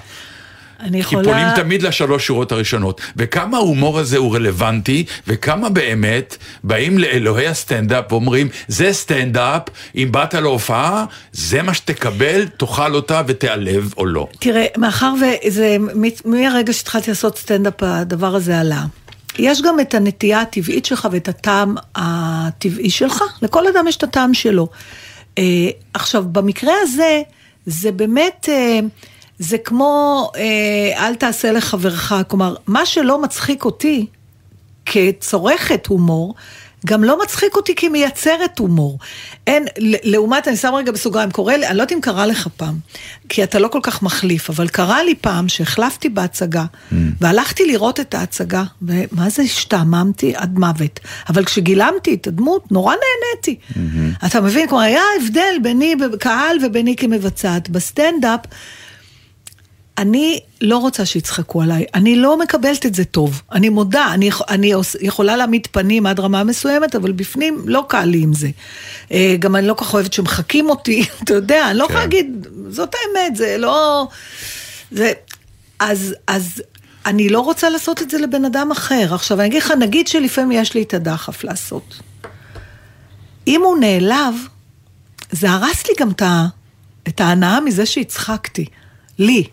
[0.83, 1.25] אני כי יכולה...
[1.25, 3.01] פונים תמיד לשלוש שורות הראשונות.
[3.17, 9.63] וכמה ההומור הזה הוא רלוונטי, וכמה באמת באים לאלוהי הסטנדאפ ואומרים, זה סטנדאפ,
[9.97, 14.29] אם באת להופעה, זה מה שתקבל, תאכל אותה ותיעלב או לא.
[14.39, 15.77] תראה, מאחר וזה,
[16.25, 18.85] מהרגע שהתחלתי לעשות סטנדאפ, הדבר הזה עלה.
[19.39, 24.35] יש גם את הנטייה הטבעית שלך ואת הטעם הטבעי שלך, לכל אדם יש את הטעם
[24.35, 24.69] שלו.
[25.39, 25.45] אה,
[25.95, 27.23] עכשיו, במקרה הזה,
[27.67, 28.81] זה באמת, אה,
[29.43, 34.07] זה כמו אה, אל תעשה לחברך, כלומר, מה שלא מצחיק אותי
[34.87, 36.35] כצורכת הומור,
[36.87, 38.99] גם לא מצחיק אותי כמייצרת הומור.
[39.47, 42.79] אין, לעומת, אני שם רגע בסוגריים, קורה לי, אני לא יודעת אם קרה לך פעם,
[43.29, 46.95] כי אתה לא כל כך מחליף, אבל קרה לי פעם שהחלפתי בהצגה, Mm.
[47.21, 51.01] והלכתי לראות את ההצגה, ומה זה השתעממתי עד מוות.
[51.29, 53.57] אבל כשגילמתי את הדמות, נורא נהניתי.
[53.73, 54.27] Mm-hmm.
[54.27, 54.69] אתה מבין?
[54.69, 57.69] כלומר, היה הבדל ביני בקהל וביני כמבצעת.
[57.69, 58.41] בסטנדאפ,
[59.99, 63.43] אני לא רוצה שיצחקו עליי, אני לא מקבלת את זה טוב.
[63.53, 68.23] אני מודה, אני, אני יכולה להעמיד פנים עד רמה מסוימת, אבל בפנים לא קל לי
[68.23, 68.51] עם זה.
[69.13, 72.05] אה, גם אני לא כל כך אוהבת שמחקים אותי, אתה יודע, אני לא יכולה כן.
[72.05, 74.07] להגיד, זאת האמת, זה לא...
[74.91, 75.13] זה...
[75.81, 76.63] אז, אז
[77.07, 79.15] אני לא רוצה לעשות את זה לבן אדם אחר.
[79.15, 82.01] עכשיו, אני אגיד לך, נגיד שלפעמים יש לי את הדחף לעשות.
[83.47, 84.35] אם הוא נעלב,
[85.31, 86.11] זה הרס לי גם
[87.09, 88.65] את ההנאה מזה שהצחקתי.
[89.19, 89.45] לי.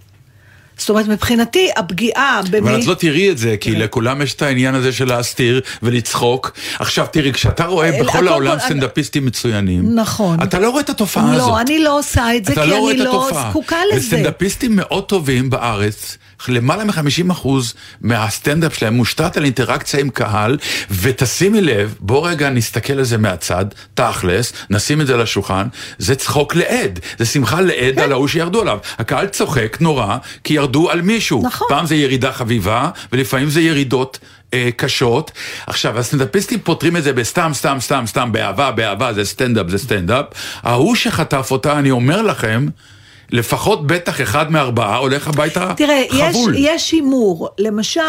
[0.80, 2.70] זאת אומרת, מבחינתי, הפגיעה במי...
[2.70, 6.52] אבל את לא תראי את זה, כי לכולם יש את העניין הזה של להסתיר ולצחוק.
[6.80, 10.44] עכשיו תראי, כשאתה רואה אל- בכל קודם העולם סטנדאפיסטים מצוינים, נכון.
[10.44, 11.48] אתה לא רואה את התופעה הזאת.
[11.48, 13.30] לא, אני לא עושה את זה, כי לא אני לא.
[13.50, 14.00] זקוקה לזה.
[14.06, 17.47] וסטנדאפיסטים מאוד טובים בארץ, למעלה מ-50%
[18.02, 20.58] מהסטנדאפ שלהם מושתת על אינטראקציה עם קהל,
[20.91, 26.15] ותשימי לב, בוא רגע נסתכל על זה מהצד, תכלס, נשים את זה על השולחן, זה
[26.15, 28.02] צחוק לעד, זה שמחה לעד כן.
[28.02, 28.78] על ההוא שירדו עליו.
[28.97, 31.43] הקהל צוחק נורא, כי ירדו על מישהו.
[31.45, 31.67] נכון.
[31.69, 34.19] פעם זה ירידה חביבה, ולפעמים זה ירידות.
[34.54, 35.32] אה, קשות.
[35.67, 40.25] עכשיו, הסטנדאפיסטים פותרים את זה בסתם, סתם, סתם, סתם, באהבה, באהבה, זה סטנדאפ, זה סטנדאפ.
[40.63, 42.67] ההוא שחטף אותה, אני אומר לכם,
[43.32, 46.54] לפחות בטח אחד מארבעה הולך הביתה תראה, יש, חבול.
[46.58, 47.50] יש הימור.
[47.58, 48.02] למשל,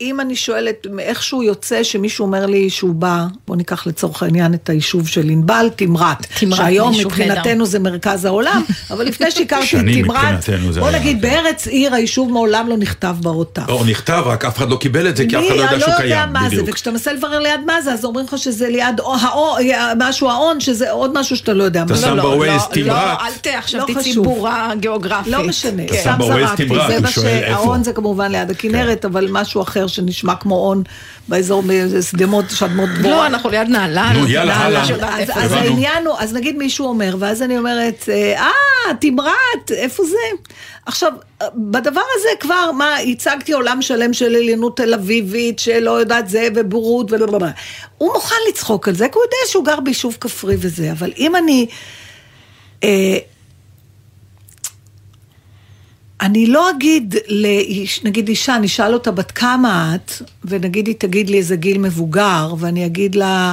[0.00, 4.68] אם אני שואלת, איכשהו יוצא שמישהו אומר לי שהוא בא, בוא ניקח לצורך העניין את
[4.68, 6.26] היישוב של ענבל, תמרת.
[6.40, 7.66] תמרת, שהיום מבחינתנו.
[7.66, 11.22] זה מרכז העולם, אבל לפני שהכרתי את תמרת, בוא נגיד, כן.
[11.28, 13.68] בארץ עיר היישוב מעולם לא נכתב ברוטף.
[13.68, 15.94] או נכתב, רק אף אחד לא קיבל את זה, כי אף אחד לא יודע שהוא
[15.96, 16.32] קיים.
[16.32, 16.68] מה זה, בדיוק.
[16.68, 19.56] וכשאתה מנסה לברר ליד מה זה, אז אומרים לך שזה ליד או- האו-
[19.98, 21.96] משהו ההון, שזה עוד משהו שאתה לא יודע אתה.
[21.96, 22.86] שם לא, בווייז לא, תמרת.
[22.86, 23.46] לא, אל ת...
[23.46, 24.14] עכשיו לא תצאי.
[24.14, 25.32] בורה גיאוגרפית.
[25.32, 27.10] לא משנה, שם בווייז זרקתי, זה מה.
[27.10, 30.82] שההון זה כמובן ליד הכנרת, אבל משהו אחר שנשמע כמו הון
[31.28, 31.62] באזור
[32.10, 33.26] שדמות, שדמות לא, דבורה.
[33.26, 34.12] אנחנו ליד נהלל.
[34.18, 34.82] נו, יאללה, הלאה.
[35.34, 35.52] אז.
[35.52, 38.40] העניין הוא, אז נגיד מישהו אומר, ואז אני אומרת, אה,
[39.00, 40.16] תמרת, איפה זה?
[40.86, 41.12] עכשיו,
[41.54, 47.12] בדבר הזה כבר, מה, הצגתי עולם שלם של עליונות תל אביבית, שלא יודעת זה, ובורות,
[47.12, 47.50] ובלה.
[47.98, 51.36] הוא מוכן לצחוק על זה, כי הוא יודע שהוא גר ביישוב כפרי וזה, אבל אם
[51.36, 51.66] אני...
[52.84, 53.18] אה,
[56.20, 60.12] אני לא אגיד, לאיש, נגיד אישה, אני אשאל אותה בת כמה את,
[60.44, 63.52] ונגיד היא תגיד לי איזה גיל מבוגר, ואני אגיד לה,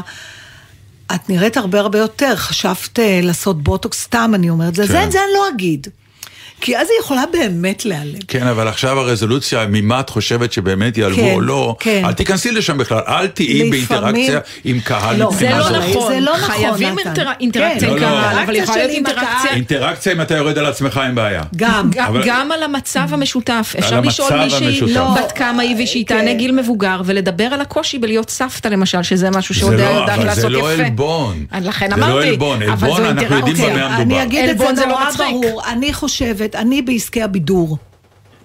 [1.15, 4.86] את נראית הרבה הרבה יותר, חשבת אה, לעשות בוטוקס סתם, אני אומרת, כן.
[4.86, 5.88] זה, זה אני לא אגיד.
[6.62, 8.20] כי אז היא יכולה באמת להיעלם.
[8.28, 12.02] כן, אבל עכשיו הרזולוציה, ממה את חושבת שבאמת ייעלבו כן, או לא, כן.
[12.06, 15.76] אל תיכנסי לשם בכלל, אל תהיי לפעמים- באינטראקציה עם קהל לא, זה מבחינה לא זאת.
[15.89, 17.08] נכון, זה לא נכון, חייבים נתן.
[17.10, 18.22] אינטר- אינטראקציה כן, עם לא, לא.
[18.22, 19.52] קהל, אבל יכולה להיות אינטראקציה עם אינטראקציה.
[19.56, 21.41] אינטראקציה אם אתה יורד על עצמך אין בעיה.
[21.56, 21.89] גם.
[21.93, 24.82] גם- אבל- גם על המצב המשותף, אפשר לשאול מישהי.
[24.93, 26.17] לא, בת כמה היא ושהיא כן.
[26.17, 30.20] תענה גיל מבוגר ולדבר על הקושי בלהיות סבתא למשל, שזה משהו זה שעודיה לא, יודעת
[30.20, 30.58] לעשות זה יפה.
[30.58, 31.46] לא עלבון.
[31.62, 33.38] לכן זה לא אמרתי, עלבון, עלבון, אנחנו אינטראקציה.
[33.38, 34.02] יודעים במה מדובר.
[34.02, 35.06] אני אגיד את זה זה לא נורא.
[35.17, 35.62] ברור.
[35.72, 37.77] אני חושבת, אני בעסקי הבידור,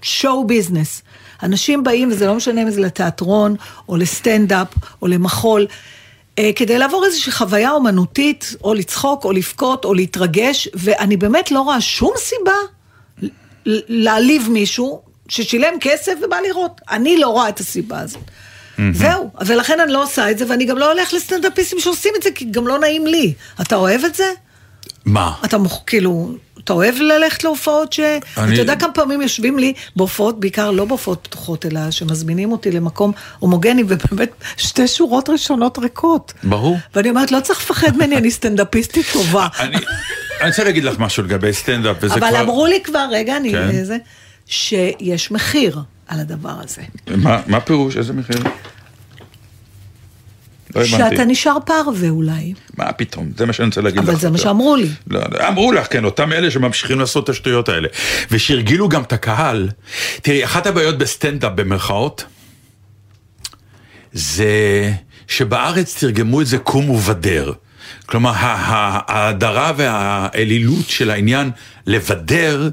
[0.03, 1.03] שואו ביזנס.
[1.43, 3.57] אנשים באים, וזה לא משנה אם זה לתיאטרון,
[3.89, 4.69] או לסטנדאפ,
[5.03, 5.67] או למחול,
[6.39, 11.61] אה, כדי לעבור איזושהי חוויה אומנותית, או לצחוק, או לבכות, או להתרגש, ואני באמת לא
[11.61, 12.53] רואה שום סיבה
[13.67, 16.81] להעליב מישהו ששילם כסף ובא לראות.
[16.91, 18.23] אני לא רואה את הסיבה הזאת.
[18.93, 22.31] זהו, ולכן אני לא עושה את זה, ואני גם לא הולך לסטנדאפיסטים שעושים את זה,
[22.31, 23.35] כי גם לא נעים לי.
[23.61, 24.33] אתה אוהב את זה?
[25.05, 25.33] מה?
[25.45, 25.83] אתה מוכ...
[25.87, 26.31] כאילו,
[26.65, 28.01] אתה אוהב ללכת להופעות ש...
[28.01, 32.71] אני- אתה יודע כמה פעמים יושבים לי בהופעות, בעיקר לא בהופעות פתוחות, אלא שמזמינים אותי
[32.71, 36.33] למקום הומוגני, ובאמת שתי שורות ראשונות ריקות.
[36.45, 36.79] ברור.
[36.95, 39.49] ואני אומרת, לא צריך לפחד ממני, אני סטנדאפיסטית טובה.
[39.61, 39.77] אני
[40.41, 42.29] אני רוצה להגיד לך משהו לגבי סטנדאפ, וזה כבר...
[42.29, 43.53] אבל אמרו לי כבר, רגע, אני...
[43.53, 43.85] כן.
[43.85, 43.97] זה,
[44.47, 46.83] שיש מחיר על הדבר הזה.
[47.17, 47.97] מה- מה פירוש?
[47.97, 48.37] איזה מחיר?
[50.75, 50.85] לא.
[50.85, 52.55] שאתה נשאר פרווה אולי.
[52.77, 53.31] מה פתאום?
[53.37, 54.09] זה מה שאני רוצה להגיד לך.
[54.09, 54.39] אבל זה מה.
[54.39, 54.89] שאמרו לי.
[55.11, 57.89] לא, לא, אמרו לך, כן, אותם אלה שממשיכים לעשות את השטויות האלה.
[58.31, 59.69] ושהרגילו גם את הקהל.
[60.23, 62.25] תראי, אחת הבעיות בסטנדאפ במרכאות,
[64.13, 64.93] זה
[65.29, 67.53] שבארץ תרגמו את זה קום ובדר.
[68.07, 71.51] כלומר, ההדרה והאליליות של העניין
[71.87, 72.69] לבדר,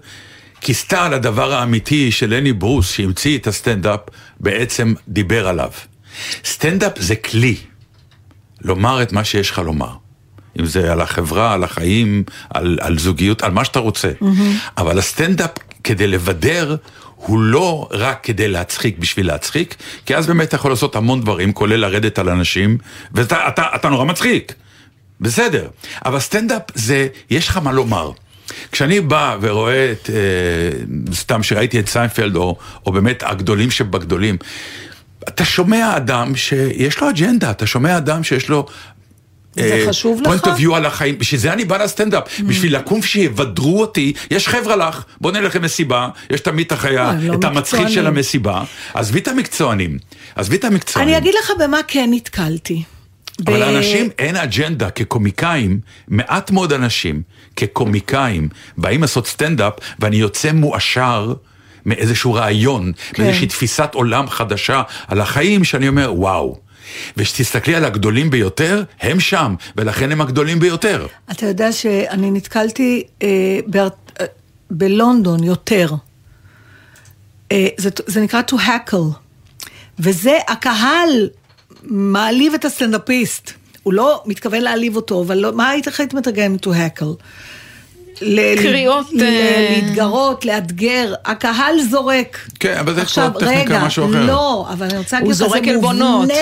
[0.61, 3.99] כיסתה על הדבר האמיתי של לני ברוס, שהמציא את הסטנדאפ,
[4.39, 5.71] בעצם דיבר עליו.
[6.45, 7.55] סטנדאפ זה כלי.
[8.61, 9.91] לומר את מה שיש לך לומר.
[10.59, 14.11] אם זה על החברה, על החיים, על, על זוגיות, על מה שאתה רוצה.
[14.77, 15.51] אבל הסטנדאפ
[15.83, 16.75] כדי לבדר
[17.15, 21.53] הוא לא רק כדי להצחיק בשביל להצחיק, כי אז באמת אתה יכול לעשות המון דברים,
[21.53, 22.77] כולל לרדת על אנשים,
[23.11, 24.53] ואתה אתה, אתה נורא מצחיק.
[25.21, 25.67] בסדר,
[26.05, 28.11] אבל סטנדאפ זה, יש לך מה לומר.
[28.71, 34.37] כשאני בא ורואה את, אה, סתם שראיתי את סיינפלד, או, או באמת הגדולים שבגדולים,
[35.27, 38.65] אתה שומע אדם שיש לו אג'נדה, אתה שומע אדם שיש לו...
[39.55, 40.47] זה חשוב point לך?
[40.47, 42.43] of view על החיים, בשביל זה אני בא לסטנדאפ, Mm.
[42.43, 47.27] בשביל לקום שיבדרו אותי, יש חבר'ה לך, בוא נלך למסיבה, יש תמיד את החיה, הם
[47.27, 48.07] לא את המצחיק של.
[48.07, 49.97] המסיבה, עזבי את המקצוענים,
[50.35, 51.09] עזבי את המקצוענים.
[51.09, 52.83] אני אגיד לך במה כן נתקלתי.
[53.47, 57.21] אבל לאנשים אין אג'נדה, כקומיקאים, מעט מאוד אנשים,
[57.55, 61.33] כקומיקאים, באים לעשות סטנדאפ, ואני יוצא מואשר
[61.85, 63.23] מאיזשהו רעיון, כן.
[63.23, 66.59] מאיזושהי תפיסת עולם חדשה על החיים, שאני אומר, וואו.
[67.17, 71.07] וכשתסתכלי על הגדולים ביותר, הם שם, ולכן הם הגדולים ביותר.
[71.31, 73.87] אתה יודע שאני נתקלתי אה, באר...
[74.21, 74.25] אה,
[74.71, 75.93] בלונדון יותר.
[77.51, 81.29] אה, זה, זה נקרא to hackle, וזה הקהל
[81.83, 83.51] מעליב את הסטנדאפיסט.
[83.83, 87.23] הוא לא מתכוון להעליב אותו, אבל לא, מה היית היית מתרגם to hackle?
[88.21, 92.37] ל- קריאות, ל- אה, להתגרות, לאתגר, הקהל זורק.
[92.59, 94.25] כן, אבל זה עכשיו, רגע, משהו אחר.
[94.25, 95.37] לא, אבל אני רוצה להגיד לך,
[95.81, 96.03] זה.
[96.03, 96.33] מובנה,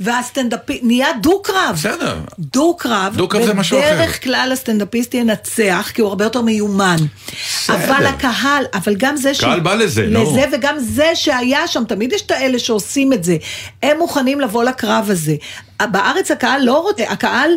[0.00, 1.74] והסטנדאפיסט, נהיה דו-קרב.
[1.74, 2.18] בסדר.
[2.38, 3.94] דו-קרב, דו-קרב זה משהו אחר.
[3.94, 6.96] בדרך כלל הסטנדאפיסט ינצח, כי הוא הרבה יותר מיומן.
[7.68, 9.40] אבל הקהל, אבל גם זה ש...
[9.40, 10.22] קהל בא לזה, נו.
[10.22, 13.36] לזה, וגם זה שהיה שם, תמיד יש את האלה שעושים את זה.
[13.82, 15.34] הם מוכנים לבוא לקרב הזה.
[15.82, 17.50] בארץ הקהל לא רוצה, הקהל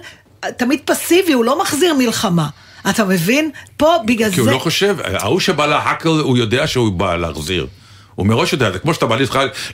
[0.58, 2.48] תמיד פסיבי, הוא לא מחזיר מלחמה.
[2.90, 3.50] אתה מבין?
[3.78, 4.36] פה בגלל זה...
[4.36, 7.68] כי הוא לא חושב, ההוא שבא להאקר, הוא יודע שהוא בא להחזיר.
[8.16, 9.18] הוא מראש יודע, זה כמו שאתה בא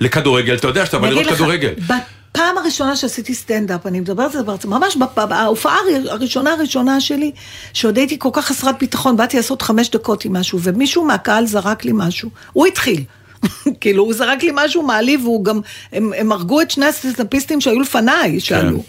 [0.02, 1.74] לכדורגל, אתה יודע שאתה בא לראות כדורגל.
[1.78, 5.78] בפעם הראשונה שעשיתי סטנדאפ, אני מדברת על זה בארצות, ממש בהופעה
[6.10, 7.32] הראשונה הראשונה שלי,
[7.74, 11.86] שעוד הייתי כל כך חסרת ביטחון, באתי לעשות חמש דקות עם משהו, ומישהו מהקהל זרק
[11.86, 13.04] לי משהו, הוא התחיל.
[13.82, 15.62] כאילו, הוא זרק לי משהו מעליב, והוא גם,
[15.94, 18.84] הם, הם הרגו את שני הסטנדאפיסטים שהיו לפניי, שעלו.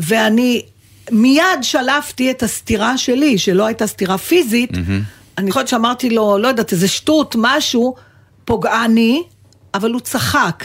[0.00, 0.62] ואני
[1.10, 4.70] מיד שלפתי את הסתירה שלי, שלא הייתה סתירה פיזית.
[5.38, 7.94] אני חושבת שאמרתי לו, לא יודעת, איזה שטות, משהו
[8.44, 9.22] פוגעני,
[9.74, 10.64] אבל הוא צחק.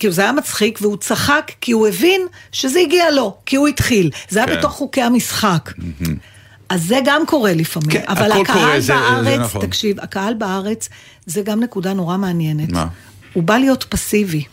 [0.00, 2.20] כאילו זה היה מצחיק, והוא צחק כי הוא הבין
[2.52, 4.10] שזה הגיע לו, כי הוא התחיל.
[4.28, 4.58] זה היה כן.
[4.58, 5.72] בתוך חוקי המשחק.
[6.68, 9.66] אז זה גם קורה לפעמים, כן, אבל הכל הקהל קורה, זה- זה בארץ, נכון.
[9.66, 10.88] תקשיב, הקהל בארץ,
[11.26, 12.72] זה גם נקודה נורא מעניינת.
[12.72, 12.86] מה?
[13.32, 14.44] הוא בא להיות פסיבי.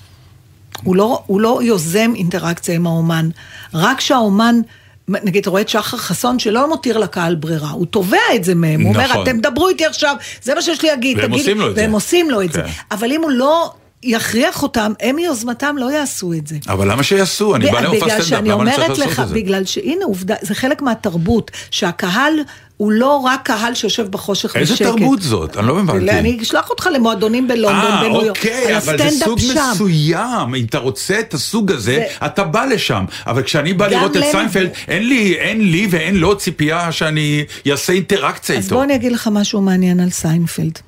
[0.83, 3.29] הוא לא, הוא לא יוזם אינטראקציה עם האומן.
[3.73, 4.59] רק שהאומן,
[5.07, 8.81] נגיד, אתה רואה את שחר חסון שלא מותיר לקהל ברירה, הוא תובע את זה מהם,
[8.81, 9.23] הוא אומר, נכון.
[9.23, 11.81] אתם דברו איתי עכשיו, זה מה שיש לי להגיד, והם תגיד, עושים לו את זה.
[11.81, 12.61] והם עושים לו את זה.
[12.61, 12.69] כן.
[12.91, 16.57] אבל אם הוא לא יכריח אותם, הם מיוזמתם לא יעשו את זה.
[16.67, 17.55] אבל למה שיעשו?
[17.55, 19.33] אני בא למופע סטנדאפ, למה אני צריך לעשות לך, את זה?
[19.35, 22.33] בגלל שהנה עובדה, זה חלק מהתרבות, שהקהל
[22.77, 24.87] הוא לא רק קהל שיושב בחושך איזה בשקט.
[24.87, 25.57] תרבות זאת?
[25.57, 26.11] אני לא הבנתי.
[26.11, 29.69] אני אשלח אותך למועדונים בלונדון, אה, בניו יורק, אוקיי, על אבל זה סוג שם.
[29.73, 31.81] מסוים, אם אתה רוצה את הסוג הזה,
[32.19, 33.05] זה- אתה בא לשם.
[33.27, 37.93] אבל כשאני בא לראות את סיינפלד, אין לי, אין לי ואין לו ציפייה שאני אעשה
[37.93, 38.75] אינטראקציה אז איתו.
[38.75, 40.79] בוא אני אגיד לך משהו מעניין על סיינפלד,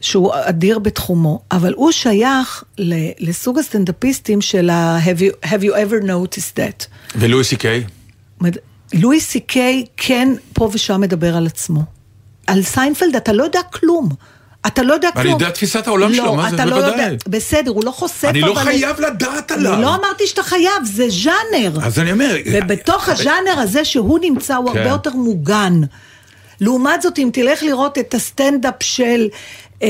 [0.00, 5.72] שהוא אדיר בתחומו, אבל הוא שייך ל- לסוג הסטנדאפיסטים של ה- have you, have you
[5.72, 6.86] ever noticed that.
[7.16, 7.84] ולואי סי קיי?
[8.94, 11.80] לואי סי קיי כן פה ושם מדבר על עצמו.
[12.46, 14.08] על סיינפלד אתה לא יודע כלום.
[14.66, 15.32] אתה לא יודע אני כלום.
[15.40, 16.56] יודע תפיסת העולם שלו, מה זה?
[16.56, 17.04] לא בוודאי.
[17.04, 19.74] יודע, בסדר, הוא לא חושף, אני לא אבל- חייב לדעת עליו.
[19.74, 21.78] אני לא אמרתי שאתה חייב, זה ז'אנר.
[21.86, 22.36] אז אני אומר...
[22.52, 24.78] ובתוך הז'אנר הזה שהוא נמצא הוא כן.
[24.78, 25.80] הרבה יותר מוגן.
[26.60, 29.28] לעומת זאת, אם תלך לראות את הסטנדאפ של...
[29.82, 29.88] אה,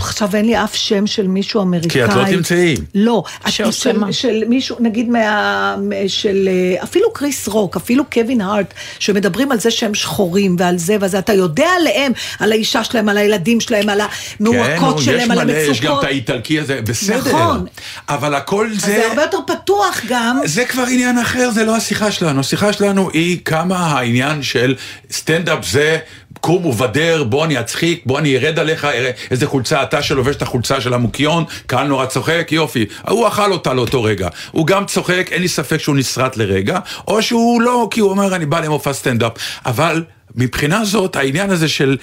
[0.00, 1.90] עכשיו אין לי אף שם של מישהו אמריקאי.
[1.90, 2.76] כי את לא תמצאי.
[2.94, 3.24] לא.
[3.48, 4.12] שעושה של, מה?
[4.12, 5.76] של מישהו, נגיד מה...
[6.08, 6.48] של...
[6.48, 11.18] אה, אפילו קריס רוק, אפילו קווין הארט, שמדברים על זה שהם שחורים ועל זה וזה,
[11.18, 14.00] אתה יודע עליהם, על האישה שלהם, על הילדים שלהם, על
[14.40, 16.04] המועקות כן, שלהם, על מלא, יש גם המצוקות.
[16.04, 17.18] את האיטלקי הזה, בסדר.
[17.18, 17.66] נכון.
[18.08, 18.86] אבל הכל זה...
[18.86, 20.40] זה הרבה יותר פתוח גם.
[20.44, 22.40] זה כבר עניין אחר, זה לא השיחה שלנו.
[22.40, 24.74] השיחה שלנו היא כמה העניין של
[25.10, 25.98] סטנדאפ זה
[26.42, 30.42] קום ובדר, בוא אני אצחיק, בוא אני ארד עליך, אראה איזה חולצה אתה שלובש את
[30.42, 32.86] החולצה של המוקיון, קהל נורא צוחק, יופי.
[33.08, 34.28] הוא אכל אותה לאותו רגע.
[34.50, 36.78] הוא גם צוחק, אין לי ספק שהוא נסרט לרגע,
[37.08, 39.32] או שהוא לא, כי הוא אומר אני בא למופע סטנדאפ.
[39.66, 40.04] אבל
[40.36, 41.96] מבחינה זאת, העניין הזה של...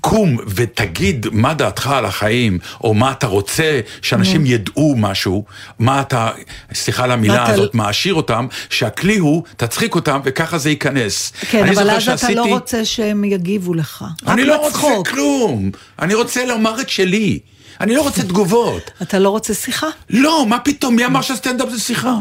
[0.00, 5.44] קום ותגיד מה דעתך על החיים, או מה אתה רוצה שאנשים ידעו משהו,
[5.78, 6.30] מה אתה,
[6.74, 11.32] סליחה על המילה הזאת, מעשיר אותם, שהכלי הוא, תצחיק אותם וככה זה ייכנס.
[11.50, 14.04] כן, אבל אז אתה שעשיתי- לא רוצה שהם יגיבו לך.
[14.26, 15.08] אני לא רוצה בצחוק.
[15.08, 15.70] כלום,
[16.02, 17.38] אני רוצה לומר את שלי.
[17.80, 18.90] אני לא רוצה תגובות.
[19.02, 19.86] אתה לא רוצה שיחה?
[20.10, 22.14] לא, מה פתאום, מי אמר שסטנדאפ זה שיחה?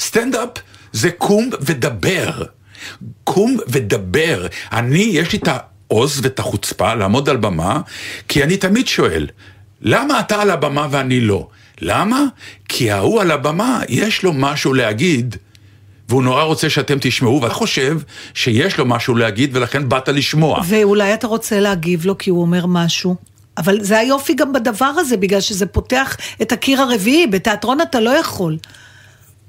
[0.00, 0.48] סטנדאפ
[0.92, 2.42] זה קום ודבר.
[3.24, 4.46] קום ודבר.
[4.72, 5.48] אני, יש לי את
[5.90, 7.80] העוז ואת החוצפה לעמוד על במה,
[8.28, 9.26] כי אני תמיד שואל,
[9.82, 11.48] למה אתה על הבמה ואני לא?
[11.80, 12.24] למה?
[12.68, 15.36] כי ההוא על הבמה, יש לו משהו להגיד.
[16.08, 17.98] והוא נורא רוצה שאתם תשמעו, ואתה חושב
[18.34, 20.62] שיש לו משהו להגיד, ולכן באת לשמוע.
[20.66, 23.16] ואולי אתה רוצה להגיב לו כי הוא אומר משהו.
[23.58, 28.10] אבל זה היופי גם בדבר הזה, בגלל שזה פותח את הקיר הרביעי, בתיאטרון אתה לא
[28.10, 28.56] יכול.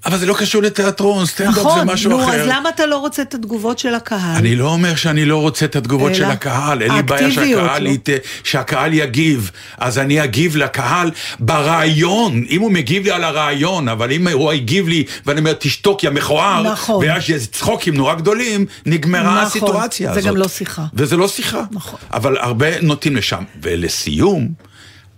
[0.06, 2.41] אבל זה לא קשור לתיאטרון, סטנדאפ זה נכון, משהו נו, אחר.
[2.41, 4.36] אז למה אתה לא רוצה את התגובות של הקהל?
[4.36, 7.89] אני לא אומר שאני לא רוצה את התגובות של הקהל, אין לי בעיה שהקהל, לא?
[7.89, 8.10] ית...
[8.43, 14.28] שהקהל יגיב, אז אני אגיב לקהל ברעיון, אם הוא מגיב לי על הרעיון, אבל אם
[14.28, 17.06] הוא הגיב לי ואני אומר תשתוק יא מכוער, נכון.
[17.06, 20.30] ויש איזה צחוקים נורא גדולים, נגמרה נכון, הסיטואציה זה הזאת.
[20.32, 20.86] גם לא שיחה.
[20.93, 22.00] וזה לא שיחה, נכון.
[22.14, 23.43] אבל הרבה נוטים לשם.
[23.62, 24.47] ולסיום,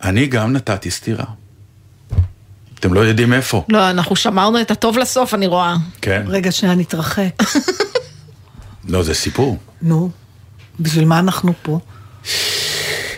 [0.03, 1.40] אני גם נתתי סטירה.
[2.81, 5.75] אתם לא יודעים איפה, לא, אנחנו שמרנו את הטוב לסוף, אני רואה.
[6.01, 6.23] כן?
[6.27, 7.43] רגע, שנייה, נתרחק.
[8.89, 9.57] לא, זה סיפור.
[9.81, 10.09] נו,
[10.79, 11.79] בשביל מה אנחנו פה?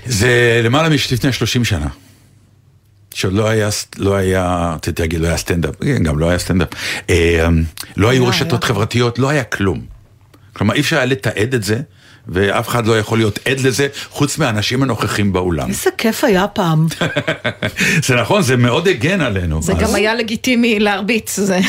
[0.06, 1.88] זה למעלה מלפני 30 שנה.
[3.14, 6.70] שעוד לא היה, לא היה, רציתי להגיד, לא היה סטנדאפ, כן, גם לא היה סטנדאפ.
[7.10, 7.48] אה,
[7.98, 8.68] לא היו היה, רשתות היה.
[8.68, 9.82] חברתיות, לא היה כלום.
[10.54, 11.82] כלומר, אי אפשר היה לתעד את זה,
[12.28, 15.70] ואף אחד לא יכול להיות עד לזה, חוץ מהאנשים הנוכחים באולם.
[15.70, 16.88] איזה כיף היה פעם.
[18.08, 19.62] זה נכון, זה מאוד הגן עלינו.
[19.62, 21.60] זה אז- גם היה לגיטימי להרביץ, זה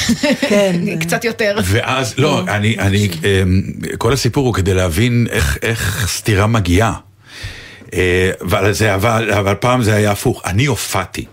[0.41, 0.81] כן.
[1.01, 1.57] קצת יותר.
[1.65, 3.63] ואז, לא, אני, אני, אמ,
[3.99, 6.93] כל הסיפור הוא כדי להבין איך, איך סתירה מגיעה.
[7.95, 11.25] אה, אבל, זה, אבל, אבל פעם זה היה הפוך, אני הופעתי.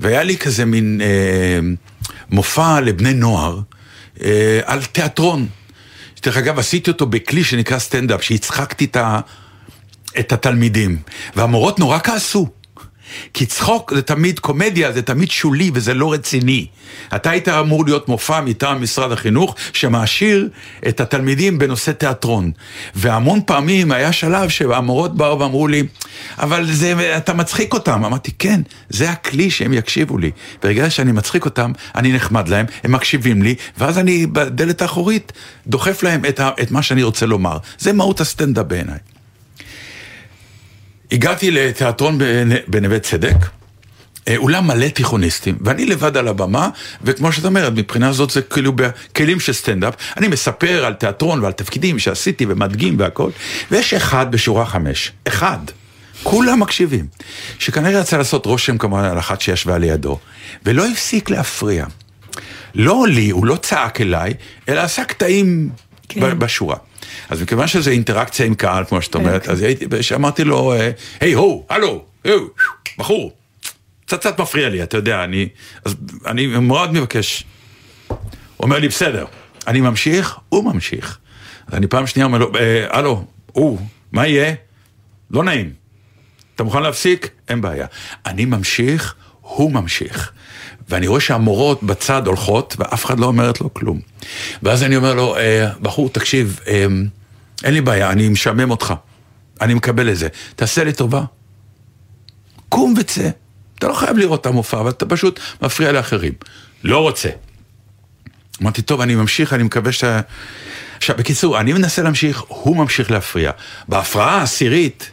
[0.00, 1.58] והיה לי כזה מין אה,
[2.30, 3.58] מופע לבני נוער
[4.24, 5.46] אה, על תיאטרון.
[6.22, 9.20] דרך אגב, עשיתי אותו בכלי שנקרא סטנדאפ, שהצחקתי את, ה,
[10.18, 10.98] את התלמידים.
[11.36, 12.48] והמורות נורא כעסו.
[13.34, 16.66] כי צחוק זה תמיד קומדיה, זה תמיד שולי וזה לא רציני.
[17.14, 20.48] אתה היית אמור להיות מופע מטעם משרד החינוך שמעשיר
[20.88, 22.50] את התלמידים בנושא תיאטרון.
[22.94, 25.82] והמון פעמים היה שלב שהמורות באו ואמרו לי,
[26.38, 28.04] אבל זה, אתה מצחיק אותם.
[28.04, 30.30] אמרתי, כן, זה הכלי שהם יקשיבו לי.
[30.62, 35.32] ברגע שאני מצחיק אותם, אני נחמד להם, הם מקשיבים לי, ואז אני בדלת האחורית
[35.66, 37.58] דוחף להם את, ה, את מה שאני רוצה לומר.
[37.78, 38.98] זה מהות הסטנדאפ בעיניי.
[41.12, 43.36] הגעתי לתיאטרון בנ- בנווה צדק,
[44.28, 46.68] אה, אולם מלא תיכוניסטים, ואני לבד על הבמה,
[47.02, 51.52] וכמו שאת אומרת, מבחינה זאת זה כאילו בכלים של סטנדאפ, אני מספר על תיאטרון ועל
[51.52, 53.30] תפקידים שעשיתי ומדגים והכל,
[53.70, 55.58] ויש אחד בשורה חמש, אחד,
[56.22, 57.06] כולם מקשיבים,
[57.58, 60.18] שכנראה רצה לעשות רושם כמובן על אחת שישבה לידו,
[60.66, 61.86] ולא הפסיק להפריע.
[62.74, 64.34] לא לי, הוא לא צעק אליי,
[64.68, 65.68] אלא עשה קטעים
[66.08, 66.38] כן.
[66.38, 66.76] בשורה.
[67.28, 69.52] אז מכיוון שזו אינטראקציה עם קהל, כמו שאת אומרת, כן.
[69.52, 69.64] אז
[70.00, 70.90] שאמרתי לו, אה,
[71.20, 72.04] היי, הו, הלו,
[72.98, 73.32] בחור,
[74.06, 75.48] קצת קצת מפריע לי, אתה יודע, אני,
[75.84, 75.94] אז
[76.26, 77.44] אני מאוד מבקש.
[78.60, 79.24] אומר לי, בסדר,
[79.66, 81.18] אני ממשיך, הוא ממשיך.
[81.66, 83.78] אז אני פעם שנייה אומר לו, "אה, הלו, הוא,
[84.12, 84.54] מה יהיה?
[85.30, 85.72] לא נעים.
[86.54, 87.28] אתה מוכן להפסיק?
[87.48, 87.86] אין בעיה.
[88.26, 90.32] אני ממשיך, הוא ממשיך.
[90.90, 94.00] ואני רואה שהמורות בצד הולכות, ואף אחד לא אומרת לו כלום.
[94.62, 96.86] ואז אני אומר לו, אה, בחור, תקשיב, אה,
[97.64, 98.94] אין לי בעיה, אני משעמם אותך.
[99.60, 100.28] אני מקבל את זה.
[100.56, 101.22] תעשה לי טובה.
[102.68, 103.28] קום וצא.
[103.78, 106.32] אתה לא חייב לראות את המופע, אבל אתה פשוט מפריע לאחרים.
[106.84, 107.28] לא רוצה.
[108.62, 110.04] אמרתי, טוב, אני ממשיך, אני מקווה ש...
[110.96, 113.50] עכשיו, בקיצור, אני מנסה להמשיך, הוא ממשיך להפריע.
[113.88, 115.10] בהפרעה העשירית,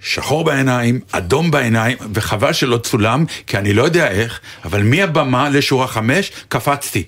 [0.00, 5.86] שחור בעיניים, אדום בעיניים, וחבל שלא צולם, כי אני לא יודע איך, אבל מהבמה לשורה
[5.86, 7.04] חמש, קפצתי.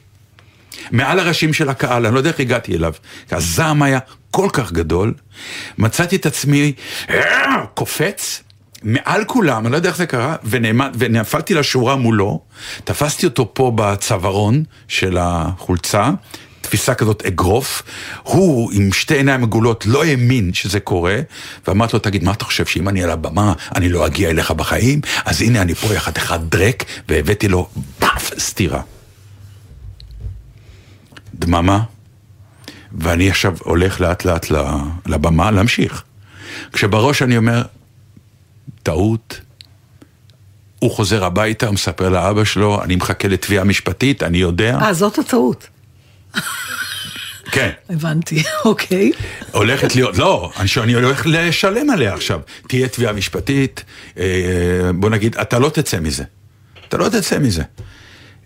[0.91, 2.93] מעל הראשים של הקהל, אני לא יודע איך הגעתי אליו.
[3.31, 3.99] הזעם היה
[4.31, 5.15] כל כך גדול,
[5.79, 6.73] מצאתי את עצמי
[7.11, 8.43] "אה", קופץ.
[8.83, 12.41] מעל כולם, אני לא יודע איך זה קרה, ונעמד, ונפלתי לשורה מולו,
[12.85, 16.11] תפסתי אותו פה בצווארון של החולצה,
[16.73, 17.83] תפיסה כזאת אגרוף,
[18.23, 21.21] הוא עם שתי עיניים עגולות לא האמין שזה קורה,
[21.67, 25.01] ואמרתי לו, תגיד, מה אתה חושב, שאם אני על הבמה, אני לא אגיע אליך בחיים?
[25.25, 27.69] אז הנה אני פה יחד אחד דרק, והבאתי לו
[27.99, 28.83] פאף סטירה.
[31.35, 31.81] דממה,
[32.93, 34.47] ואני עכשיו הולך לאט לאט
[35.07, 36.03] לבמה להמשיך.
[36.73, 37.63] כשבראש אני אומר,
[38.83, 39.41] טעות,
[40.79, 44.79] הוא חוזר הביתה, מספר לאבא שלו, אני מחכה לתביעה משפטית, אני יודע.
[44.83, 45.69] אה, זאת הטעות.
[47.53, 47.71] כן.
[47.91, 49.13] הבנתי, אוקיי.
[49.51, 52.41] הולכת להיות, לא, אני, שאני הולך לשלם עליה עכשיו.
[52.69, 53.85] תהיה תביעה משפטית,
[54.19, 56.25] אה, בוא נגיד, אתה לא תצא מזה.
[56.89, 57.63] אתה לא תצא מזה.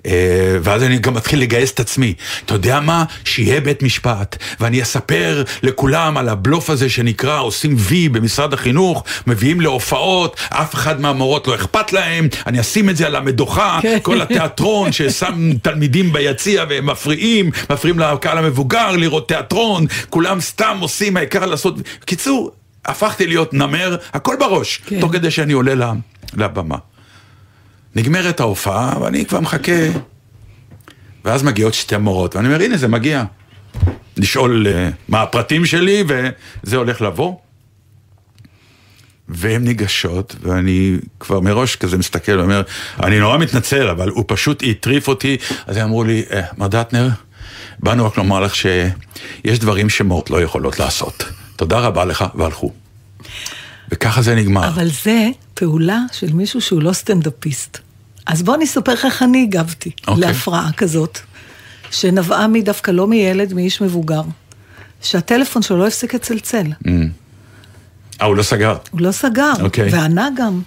[0.06, 2.14] אה, ואז אני גם מתחיל לגייס את עצמי.
[2.44, 3.04] אתה יודע מה?
[3.24, 9.60] שיהיה בית משפט, ואני אספר לכולם על הבלוף הזה שנקרא עושים וי במשרד החינוך, מביאים
[9.60, 13.98] להופעות, אף אחד מהמורות לא אכפת להם, אני אשים את זה על המדוכה, כן.
[14.02, 21.16] כל התיאטרון ששם תלמידים ביציע והם מפריעים, מפריעים לקהל המבוגר לראות תיאטרון, כולם סתם עושים,
[21.16, 21.74] העיקר לעשות...
[22.04, 22.50] קיצור,
[22.86, 25.00] הפכתי להיות נמר, הכל בראש, כן.
[25.00, 25.92] תוך כדי שאני עולה
[26.36, 26.76] לבמה.
[27.96, 29.72] נגמרת ההופעה, ואני כבר מחכה.
[31.24, 33.24] ואז מגיעות שתי מורות, ואני אומר, הנה זה מגיע.
[34.16, 34.70] לשאול uh,
[35.08, 37.36] מה הפרטים שלי, וזה הולך לבוא.
[39.28, 42.62] והן ניגשות, ואני כבר מראש כזה מסתכל ואומר,
[43.02, 45.36] אני נורא מתנצל, אבל הוא פשוט הטריף אותי.
[45.66, 47.08] אז הם אמרו לי, אה, מר דטנר,
[47.78, 51.24] באנו רק לומר לך שיש דברים שמורות לא יכולות לעשות.
[51.56, 52.72] תודה רבה לך, והלכו.
[53.90, 54.68] וככה זה נגמר.
[54.68, 57.85] אבל זה פעולה של מישהו שהוא לא סטנדאפיסט.
[58.26, 60.26] אז בוא אני אספר לך איך אני הגבתי אוקיי.
[60.26, 61.18] להפרעה כזאת,
[61.90, 64.22] שנבעה מדווקא לא מילד, מאיש מבוגר,
[65.02, 66.66] שהטלפון שלו לא הפסיק לצלצל.
[68.20, 68.76] אה, הוא לא סגר.
[68.90, 69.88] הוא לא סגר, אוקיי.
[69.92, 70.62] וענה גם.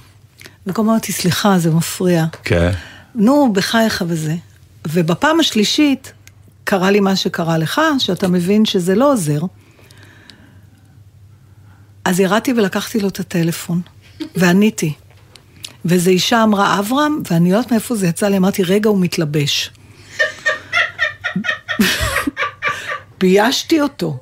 [0.68, 2.26] וגם אמרתי, סליחה, זה מפריע.
[2.43, 2.72] כן.
[3.16, 4.36] נו, בחייך וזה.
[4.88, 6.14] ובפעם השלישית,
[6.64, 9.39] קרה לי מה שקרה לך, שאתה מבין שזה לא עוזר.
[12.05, 13.82] אז ירדתי ולקחתי לו את הטלפון,
[14.36, 14.93] ועניתי.
[15.86, 19.71] וזו אישה אמרה, אברהם, ואני לא יודעת מאיפה זה יצא לי, אמרתי, רגע, הוא מתלבש.
[23.19, 24.17] ביישתי אותו.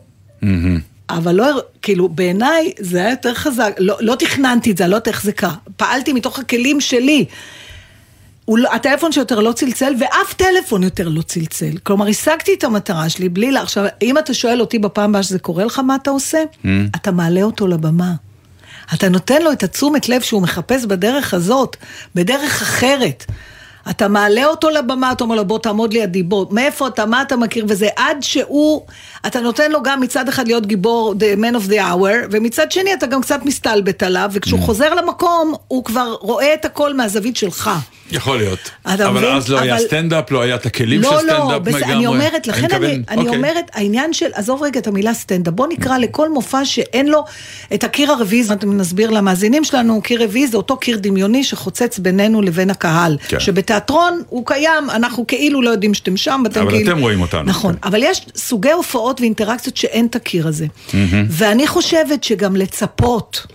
[1.10, 1.46] אבל לא,
[1.82, 5.24] כאילו, בעיניי זה היה יותר חזק, לא, לא תכננתי את זה, אני לא יודעת איך
[5.24, 5.56] זה קרה.
[5.78, 7.26] פעלתי מתוך הכלים שלי.
[8.46, 11.78] הוא לא- הטלפון שיותר לא צלצל, ואף טלפון יותר לא צלצל.
[11.84, 13.62] כלומר, השגתי את המטרה שלי בלי לה...
[13.62, 16.38] עכשיו, אם אתה שואל אותי בפעם הבאה שזה קורה לך, מה אתה עושה?
[16.96, 18.14] אתה מעלה אותו לבמה.
[18.94, 21.76] אתה נותן לו את התשומת לב שהוא מחפש בדרך הזאת,
[22.16, 23.26] בדרך אחרת.
[23.90, 27.36] אתה מעלה אותו לבמה, אתה אומר לו, בוא תעמוד לידי, בוא, מאיפה אתה, מה אתה
[27.36, 28.86] מכיר, וזה עד שהוא,
[29.28, 32.94] אתה נותן לו גם מצד אחד להיות גיבור, the man of the hour, ומצד שני
[32.94, 37.72] אתה גם קצת מסתלבט עליו, וכשהוא חוזר למקום, הוא כבר רואה את הכל מהזווית שלך.
[38.12, 38.72] יכול להיות.
[38.82, 39.36] אתה אבל מבין?
[39.36, 41.74] אז לא היה אבל- סטנדאפ, לא היה את הכלים של לא, סטנדאפ לא, לגמרי.
[41.74, 43.36] בסדר, אני אומרת, לכן אני, מתכוון, אני אוקיי.
[43.38, 47.24] אומרת, העניין של, עזוב רגע את המילה סטנדאפ, בוא נקרא לכל מופע שאין לו
[47.74, 52.00] את הקיר הרביעי, זאת אומרת, נסביר למאזינים שלנו, קיר רביעי זה אותו קיר דמיוני שחוצץ
[52.00, 53.18] בינינו לבין הקהל.
[53.28, 53.40] כן.
[53.40, 56.92] שבתיאטרון הוא קיים, אנחנו כאילו לא יודעים שאתם שם, ואתם אבל כאילו...
[56.92, 57.80] אתם רואים אותנו, נכון, כן.
[57.84, 60.66] אבל יש סוגי הופעות ואינטראקציות שאין את הקיר הזה.
[61.30, 63.48] ואני חושבת שגם לצפות...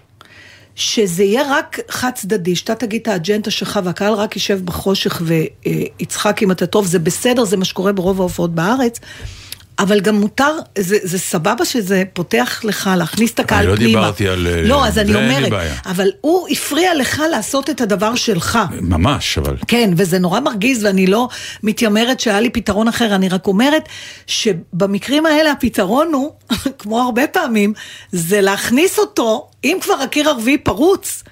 [0.76, 6.42] שזה יהיה רק חד צדדי, שאתה תגיד את האג'נדה שלך והקהל רק יישב בחושך ויצחק
[6.42, 9.00] אם אתה טוב, זה בסדר, זה מה שקורה ברוב ההופעות בארץ,
[9.78, 14.00] אבל גם מותר, זה, זה סבבה שזה פותח לך להכניס את הקהל לא פנימה.
[14.00, 15.52] דיברתי על, אה, לא, אז אני אומרת.
[15.86, 18.58] אבל הוא הפריע לך לעשות את הדבר שלך.
[18.80, 19.56] ממש, אבל...
[19.68, 21.28] כן, וזה נורא מרגיז, ואני לא
[21.62, 23.88] מתיימרת שהיה לי פתרון אחר, אני רק אומרת
[24.26, 26.30] שבמקרים האלה הפתרון הוא,
[26.78, 27.72] כמו הרבה פעמים,
[28.12, 31.22] זה להכניס אותו, אם כבר הקיר הרביעי פרוץ,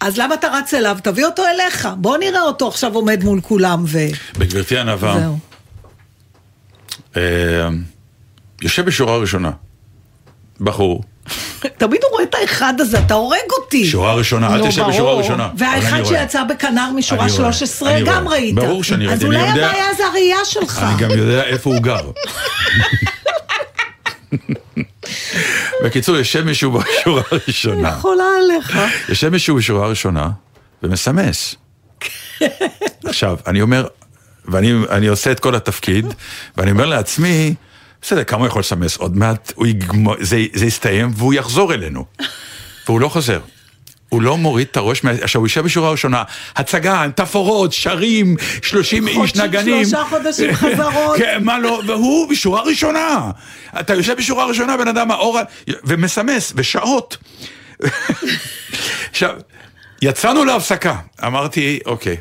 [0.00, 0.98] אז למה אתה רץ אליו?
[1.02, 3.98] תביא אותו אליך, בוא נראה אותו עכשיו עומד מול כולם, ו...
[4.38, 5.53] בגברתי ענווה, זהו.
[7.16, 7.22] אה,
[8.62, 9.50] יושב בשורה ראשונה,
[10.60, 11.02] בחור,
[11.78, 13.86] תמיד הוא רואה את האחד הזה, אתה הורג אותי.
[13.86, 14.84] שורה ראשונה, אל תשב.
[14.88, 15.46] בשורה ראשונה.
[15.46, 16.04] אני והאחד.
[16.04, 18.28] שיצא בכנר משורה אני רואה, 13 אני גם.
[18.28, 18.54] ראית.
[18.54, 20.82] ברור שאני ראיתי, אז אני אולי יודע- הבעיה זה הראייה שלך.
[20.82, 22.10] אני גם יודע איפה הוא גר.
[25.84, 28.78] בקיצור, יושב מישהו בשורה הראשונה, יכולה עליך.
[29.08, 30.30] יושב מישהו בשורה הראשונה
[30.82, 31.54] ומסמס.
[33.04, 33.86] עכשיו, אני אומר,
[34.44, 36.06] ואני אני עושה את כל התפקיד,
[36.56, 37.54] ואני אומר לעצמי,
[38.02, 38.96] בסדר, כמה הוא יכול לסמס?
[38.96, 42.04] עוד מעט הוא יגמור, זה, זה יסתיים והוא יחזור אלינו.
[42.86, 43.40] והוא לא חוזר.
[44.08, 45.04] הוא לא מוריד את הראש.
[45.04, 46.22] עכשיו הוא יושב בשורה הראשונה,
[46.56, 49.84] הצגה, תפאורות, שרים, 30 איש, חודשים, נגנים.
[49.84, 51.16] שלושה חודשים חזרות.
[51.20, 53.30] כן, מה לא, והוא בשורה ראשונה.
[53.80, 55.38] אתה יושב בשורה ראשונה, בן אדם, האור,
[55.84, 57.16] ומסמס, ושעות.
[59.10, 59.34] עכשיו,
[60.02, 62.16] יצאנו להפסקה, אמרתי, אוקיי,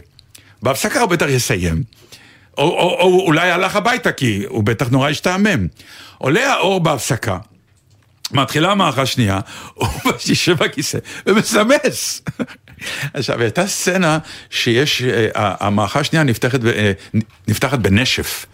[0.61, 1.83] בהפסקה הוא בטח יסיים.
[2.57, 5.67] או, או, או אולי הלך הביתה, כי הוא בטח נורא השתעמם.
[6.17, 7.37] עולה האור בהפסקה,
[8.31, 9.39] מתחילה המערכה שנייה,
[9.73, 9.87] הוא
[10.29, 12.21] יושב בכיסא ומסמס.
[13.13, 14.17] עכשיו, הייתה סצנה
[14.49, 15.29] שיש, אה,
[15.59, 16.91] המערכה השנייה נפתחת, ב- אה,
[17.47, 18.45] נפתחת בנשף.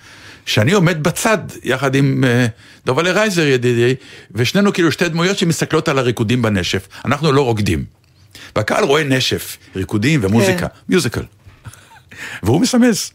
[0.46, 2.46] שאני עומד בצד, יחד עם אה,
[2.86, 3.96] דובלה רייזר ידידי,
[4.32, 6.88] ושנינו כאילו שתי דמויות שמסתכלות על הריקודים בנשף.
[7.06, 7.86] אנחנו לא רוקדים.
[8.56, 11.24] והקהל רואה נשף, ריקודים ומוזיקה, מיוזיקל.
[12.44, 13.14] והוא מסמס.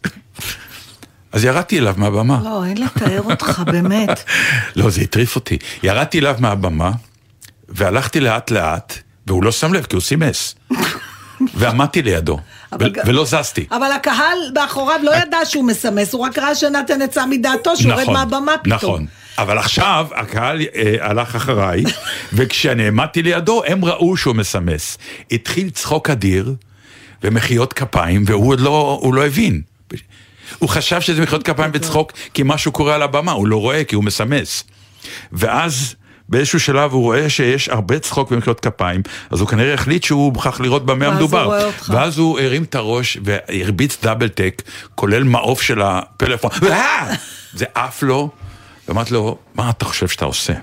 [1.35, 2.39] אז ירדתי אליו מהבמה.
[2.43, 4.23] לא, אין לתאר אותך, באמת.
[4.75, 5.57] לא, זה הטריף אותי.
[5.83, 6.91] ירדתי אליו מהבמה,
[7.69, 10.55] והלכתי לאט לאט, והוא לא שם לב, כי הוא סימס.
[11.55, 12.39] ועמדתי לידו,
[12.71, 13.65] אבל ולא זזתי.
[13.71, 18.09] אבל הקהל מאחוריו לא ידע שהוא מסמס, הוא רק ראה שנתן יצא מדעתו, שהוא יורד
[18.09, 18.73] מהבמה פתאום.
[18.73, 19.05] נכון.
[19.37, 21.83] אבל עכשיו הקהל אה, הלך אחריי,
[22.33, 24.97] וכשאני עמדתי לידו, הם ראו שהוא מסמס.
[25.31, 26.55] התחיל צחוק אדיר,
[27.23, 29.61] ומחיאות כפיים, והוא עוד לא, הוא לא הבין.
[30.59, 33.95] הוא חשב שזה מחיאות כפיים וצחוק, כי משהו קורה על הבמה, הוא לא רואה, כי
[33.95, 34.63] הוא מסמס.
[35.31, 35.95] ואז...
[36.29, 40.59] באיזשהו שלב הוא רואה שיש הרבה צחוק ומחיאות כפיים, אז הוא כנראה החליט שהוא מוכרח
[40.59, 41.69] לראות במה המדובר.
[41.89, 44.61] ואז הוא הרים את הראש והרביץ דאבל טק,
[44.95, 46.51] כולל מעוף של הפלאפון!
[47.53, 48.29] זה עף לו,
[48.87, 50.53] ואמרתי לו, מה אתה חושב שאתה עושה?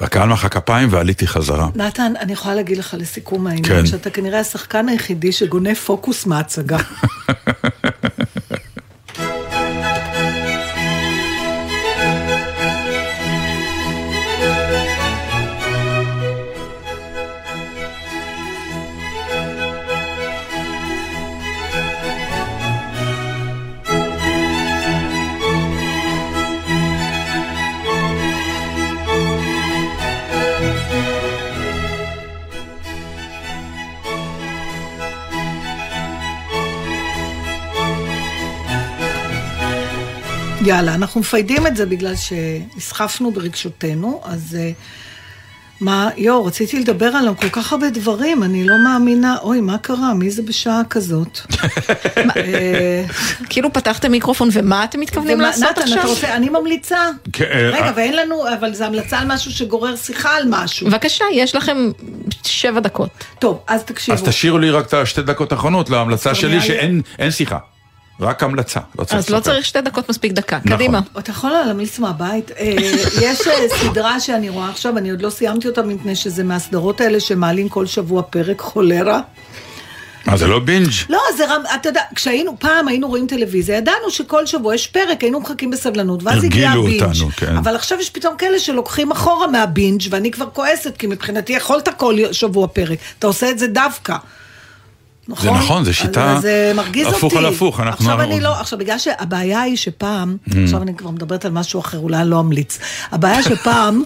[0.00, 1.68] והקהל מחא כפיים ועליתי חזרה.
[1.74, 3.86] נתן, אני יכולה להגיד לך לסיכום העניין, כן.
[3.86, 6.78] שאתה כנראה השחקן היחידי שגונב פוקוס מההצגה.
[40.66, 44.70] יאללה, אנחנו מפיידים את זה בגלל שנסחפנו ברגשותינו, אז אה,
[45.80, 50.14] מה, יואו, רציתי לדבר עליו כל כך הרבה דברים, אני לא מאמינה, אוי, מה קרה?
[50.14, 51.38] מי זה בשעה כזאת?
[52.36, 53.04] אה,
[53.48, 55.98] כאילו פתחתם מיקרופון, ומה אתם מתכוונים ומה- לעשות נתן, עכשיו?
[55.98, 56.98] אתה רוצה, אני ממליצה.
[57.32, 57.92] כן, אה, רגע.
[57.96, 60.86] ואין לנו, אבל זו המלצה על משהו שגורר שיחה על משהו.
[60.86, 61.90] בבקשה, יש לכם
[62.44, 63.10] שבע דקות.
[63.38, 64.18] טוב, אז תקשיבו.
[64.18, 67.58] אז תשאירו לי רק את השתי דקות האחרונות להמלצה שלי, שאין אין שיחה.
[68.20, 68.80] רק המלצה.
[68.98, 69.40] לא צריך אז לא.
[69.40, 70.58] צריך שתי דקות, מספיק דקה.
[70.64, 70.72] נכון.
[70.76, 71.00] קדימה.
[71.18, 72.50] אתה יכול להמליץ מהבית?
[72.50, 72.74] אה,
[73.20, 77.20] יש אה, סדרה שאני רואה עכשיו, אני עוד לא סיימתי אותה מפני שזה מהסדרות האלה
[77.20, 79.20] שמעלים כל שבוע פרק חולרה.
[80.26, 80.90] מה, זה לא בינג'?
[81.08, 85.22] לא, זה רם, אתה יודע, כשהיינו, פעם היינו רואים טלוויזיה, ידענו שכל שבוע יש פרק,
[85.22, 87.02] היינו מחכים בסבלנות, ואז הגיע הרגילו הבינג'.
[87.02, 87.56] אותנו, כן.
[87.56, 92.16] אבל עכשיו יש פתאום כאלה שלוקחים אחורה מהבינג', ואני כבר כועסת, כי מבחינתי יכולת כל
[92.32, 92.98] שבוע פרק.
[93.18, 94.16] אתה עושה את זה דווקא.
[95.28, 95.44] נכון?
[95.44, 97.16] זה נכון, זה אז- שיטה זה מרגיז אותי.
[97.18, 100.52] הפוך על הפוך, אנחנו- עכשיו אני לא, עכשיו בגלל שהבעיה היא שפעם, Mm.
[100.64, 102.78] עכשיו אני כבר מדברת על משהו אחר, אולי אני לא אמליץ.
[103.12, 104.02] הבעיה שפעם,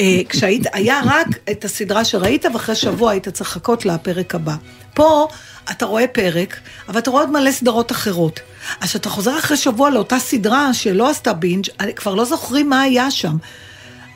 [0.00, 4.54] אה, כשהיית, היה רק את הסדרה שראית, ואחרי שבוע היית צריך לחכות לפרק הבא.
[4.94, 5.28] פה
[5.70, 6.56] אתה רואה פרק,
[6.88, 8.40] אבל אתה רואה עוד מלא סדרות אחרות.
[8.80, 11.64] אז כשאתה חוזר אחרי שבוע לאותה סדרה שלא עשתה בינג',
[11.96, 13.36] כבר לא זוכרים מה היה שם.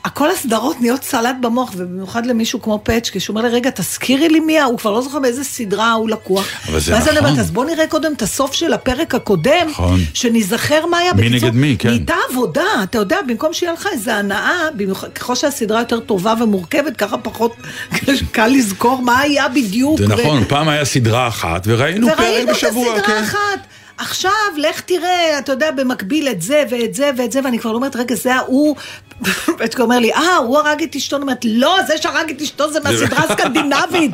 [0.05, 4.39] הכל הסדרות נהיות סלט במוח, ובמיוחד למישהו כמו פצ'קי, שהוא אומר לי, רגע, תזכירי לי
[4.39, 6.47] מי, הוא כבר לא זוכר באיזה סדרה הוא לקוח.
[6.67, 7.27] אבל זה ואז אני נכון.
[7.27, 9.99] אומרת, אז בוא נראה קודם את הסוף של הפרק הקודם, נכון.
[10.13, 11.13] שניזכר מה היה.
[11.13, 11.89] מי בקיצור, נגד מי, כן.
[11.89, 16.97] נהייתה עבודה, אתה יודע, במקום שיהיה לך איזה הנאה, במיוחד, ככל שהסדרה יותר טובה ומורכבת,
[16.97, 17.55] ככה פחות
[18.31, 19.97] קל לזכור מה היה בדיוק.
[19.99, 23.23] זה ו- נכון, פעם היה סדרה אחת, וראינו פרק וראינו את בשבוע, הסדרה כן.
[23.23, 23.70] אחת.
[24.01, 27.75] עכשיו, לך תראה, אתה יודע, במקביל את זה ואת זה ואת זה, ואני כבר לא
[27.75, 28.75] אומרת, רגע, זה ההוא,
[29.59, 32.71] פצ'קה אומר לי, אה, הוא הרג את אשתו, אני אומרת, לא, זה שהרג את אשתו
[32.71, 34.11] זה מהסדרה הסקנדינבית.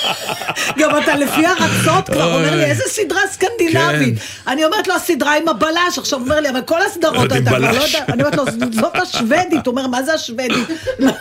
[0.78, 4.18] גם אתה לפי הרצות כבר אומר לי, איזה סדרה סקנדינבית.
[4.18, 4.50] כן.
[4.50, 7.58] אני אומרת לו, הסדרה עם הבלש, עכשיו הוא אומר לי, אבל כל הסדרות, אתה כבר
[7.58, 7.94] לא בלש.
[7.94, 10.68] יודע, אני אומרת לו, זאת השוודית, הוא אומר, מה זה השוודית?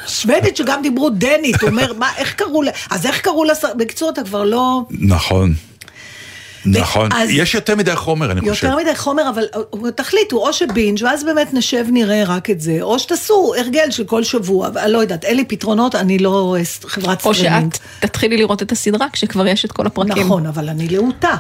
[0.08, 4.10] שוודית שגם דיברו דנית, הוא אומר, מה, איך קראו לה, אז איך קראו לה, בקיצור,
[4.10, 4.82] אתה כבר לא...
[4.92, 5.69] נכון.
[6.78, 7.10] נכון.
[7.14, 8.66] אז- יש יותר מדי חומר, אני חושב.
[8.68, 9.44] יותר מדי חומר, אבל
[9.96, 14.04] תחליטו, או ש binge ואז באמת נשב נראה רק את זה, או שתעשו הרגל של
[14.04, 17.74] כל שבוע, אבל לא יודעת, אין לי פתרונות, אני לא אה, חברת או סטרימינג.
[17.74, 20.24] שאת תתחילי לראות את הסדרה כשכבר יש את כל הפרקים.
[20.24, 21.36] נכון, אבל אני להוטה.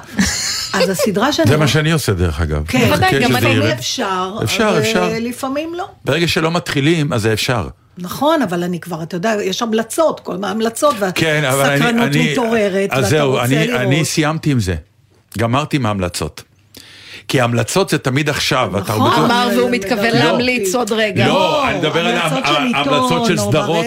[0.73, 1.49] אז הסדרה שאני...
[1.49, 2.63] זה מה שאני עושה דרך אגב.
[2.67, 2.89] כן,
[3.21, 3.73] גם אני.
[3.73, 5.09] אפשר, אפשר, אפשר.
[5.19, 5.85] לפעמים לא.
[6.05, 7.67] ברגע שלא מתחילים, אז זה אפשר.
[7.97, 11.41] נכון, אבל אני כבר, אתה יודע, יש המלצות, כל מה המלצות, כן.
[11.43, 13.81] והסקרנות מתעוררת, אז ואתה זהו, רוצה אני, לראות.
[13.81, 14.75] אני סיימתי עם זה.
[15.37, 16.43] גמרתי עם ההמלצות.
[17.29, 18.71] כי ההמלצות זה תמיד עכשיו.
[18.73, 19.11] נכון.
[19.25, 19.69] אמר והוא.
[19.71, 20.19] מתכוון לא.
[20.19, 21.27] להמליץ עוד רגע.
[21.27, 23.85] לא, אני מדבר על המלצות של ההמלצות סדרות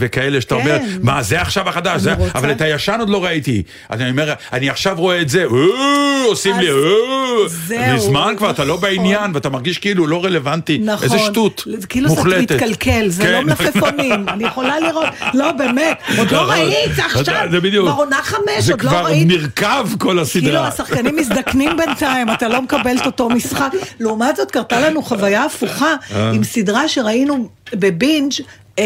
[0.00, 0.86] וכאלה, שאתה אומר, כן.
[1.02, 3.62] מה, זה עכשיו החדש, זה- אבל את הישן עוד לא ראיתי.
[3.88, 7.94] אז אני אומר, אני עכשיו רואה את זה, "אה", עושים לי, "אה".
[7.94, 8.88] מזמן כבר, אתה לא נכון.
[8.88, 10.78] בעניין, ואתה מרגיש כאילו לא רלוונטי.
[10.84, 11.04] נכון.
[11.04, 12.52] איזה שטות, זה כאילו זה מוחלטת.
[12.52, 13.32] מתקלקל, זה כן.
[13.32, 16.38] לא מלפפונים, אני יכולה לראות, לא באמת, עוד לא.
[16.52, 17.88] ראית עכשיו, זה בדיוק.
[17.88, 19.28] כבר עונה חמש, זה עוד לא כבר ראית.
[19.28, 20.68] נרקב כל כאילו הסדרה.
[20.68, 23.70] השחקנים מזדקנים בינתיים, אתה לא מקבל את אותו משחק.
[24.00, 25.94] לעומת זאת, קרתה לנו חוויה הפוכה
[26.34, 28.32] עם סדרה שראינו בבינג'
[28.78, 28.84] אה,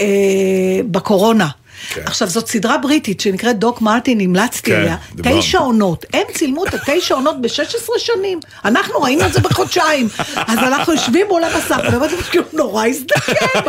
[0.00, 1.48] אה, בקורונה.
[1.90, 2.02] כן.
[2.04, 4.96] עכשיו, זאת סדרה בריטית שנקראת דוק מרטין, המלצתי כן, עליה.
[5.22, 6.04] תשע עונות.
[6.12, 8.40] הם צילמו את התשע עונות ב-16 שנים.
[8.64, 10.08] אנחנו ראינו את זה בחודשיים.
[10.36, 13.32] אז אנחנו יושבים מול המסך, ואני אומרת, כאילו, נורא הזדקן.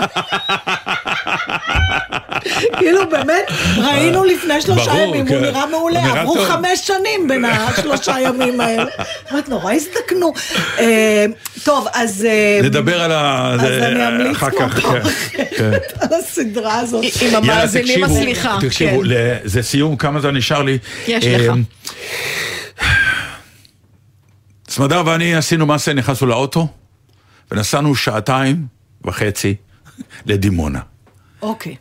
[2.78, 3.44] כאילו באמת,
[3.78, 5.34] ראינו לפני שלושה ימים, כן.
[5.34, 6.36] הוא נראה הוא מעולה, נראה עברו.
[6.46, 8.86] חמש שנים בין השלושה ימים האלה.
[9.32, 10.34] אומרת, נורא הזדקנו.
[10.80, 11.26] אה,
[11.64, 12.26] טוב, אז...
[12.26, 13.52] אה, נדבר על ה...
[13.54, 14.80] אז זה- אני אמליץ כמו כך,
[15.32, 15.72] כן, כן.
[16.02, 17.06] על הסדרה הזאת.
[17.22, 18.58] עם המאזינים תקשיבו, הסליחה.
[18.62, 19.38] תקשיבו, כן.
[19.44, 20.78] זה סיום, כמה זמן נשאר לי?
[21.08, 21.54] יש אה, לך.
[24.70, 26.68] סמדר ואני עשינו מעשה, נכנסנו לאוטו,
[27.52, 28.66] ונסענו שעתיים
[29.06, 29.56] וחצי
[30.26, 30.80] לדימונה.
[31.42, 31.76] אוקיי.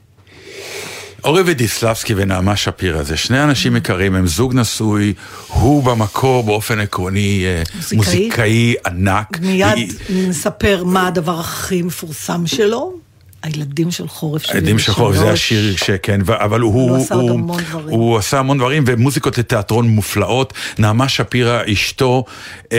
[1.24, 5.14] אורי ודיסלבסקי ונעמה שפירא זה שני אנשים יקרים, הם זוג נשוי,
[5.48, 7.96] הוא במקור באופן עקרוני אה, מוזיקאי.
[7.96, 9.38] מוזיקאי ענק.
[9.40, 9.92] מיד היא-
[10.28, 13.07] נספר מה הדבר הכי מפורסם שלו.
[13.42, 14.58] הילדים של חורף שלי.
[14.58, 17.98] עדים שחור, זה השיר שכן, אבל הוא, הוא עשה עוד הוא, המון דברים.
[17.98, 20.52] הוא עשה המון דברים ומוזיקות לתיאטרון מופלאות.
[20.78, 22.24] נעמה שפירא, אשתו,
[22.72, 22.76] אמ,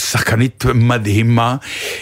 [0.00, 1.56] שחקנית מדהימה,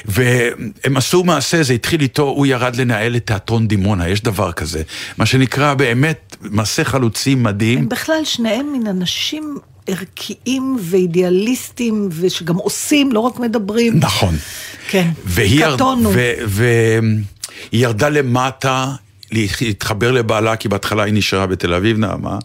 [0.05, 4.82] והם עשו מעשה, זה התחיל איתו, הוא ירד לנהל את תיאטרון דימונה, יש דבר כזה,
[5.18, 7.78] מה שנקרא באמת מעשה חלוצי מדהים.
[7.78, 13.93] הם בכלל שניהם מין אנשים ערכיים ואידיאליסטים, ושגם עושים, לא רק מדברים.
[13.97, 14.34] נכון.
[14.88, 15.11] כן.
[15.24, 16.12] והיא קטונו.
[16.47, 16.99] ו-
[17.72, 18.86] והיא ירדה למטה.
[19.32, 22.38] להתחבר לבעלה, כי בהתחלה היא נשארה בתל אביב, נעמה,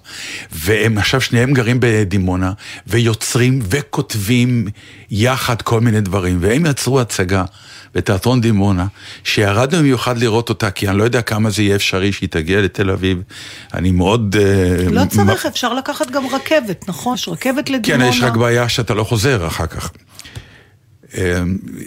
[0.52, 2.52] והם עכשיו שניהם גרים בדימונה,
[2.88, 4.68] ויוצרים וכותבים
[5.12, 7.44] יחד כל מיני דברים, והם יצרו הצגה
[7.96, 8.86] בתיאטרון דימונה,
[9.24, 12.92] שירדנו במיוחד לראות אותה, כי אני לא יודע כמה זה יהיה אפשרי שהיא תגיע לתל
[12.92, 13.22] אביב.
[13.74, 14.36] אני מאוד...
[14.40, 17.16] אה, לא צריך, מ- אפשר לקחת גם רכבת, נכון?
[17.16, 18.08] יש רכבת כן, לדימונה.
[18.08, 19.92] יש רק בעיה שאתה לא חוזר אחר כך.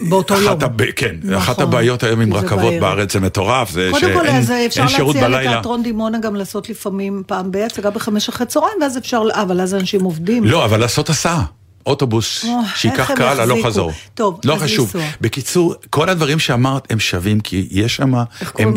[0.09, 0.71] באותו אחת יום.
[0.71, 0.91] הב...
[0.91, 1.33] כן, נכון.
[1.33, 2.81] אחת הבעיות היום עם רכבות בערב.
[2.81, 5.51] בארץ זה מטורף, זה קודם כל, שאין אז אפשר שירות להציע בלילה.
[5.51, 9.75] לתיאטרון דימונה גם לעשות לפעמים פעם בהצגה בחמש אחרי צהריים, ואז אפשר, אה, אבל אז
[9.75, 10.43] אנשים עובדים.
[10.43, 11.58] לא, אבל לעשות הסעה.
[11.85, 13.65] אוטובוס או, שייקח קהל הלוך?
[13.65, 13.91] חזור.
[14.13, 14.91] טוב, לא אז חשוב.
[14.95, 15.11] לנסוע.
[15.21, 18.23] בקיצור, כל הדברים שאמרת הם שווים, כי יש שם, הם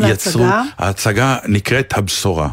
[0.07, 0.61] יצרו, להצגה?
[0.77, 2.49] ההצגה נקראת הבשורה.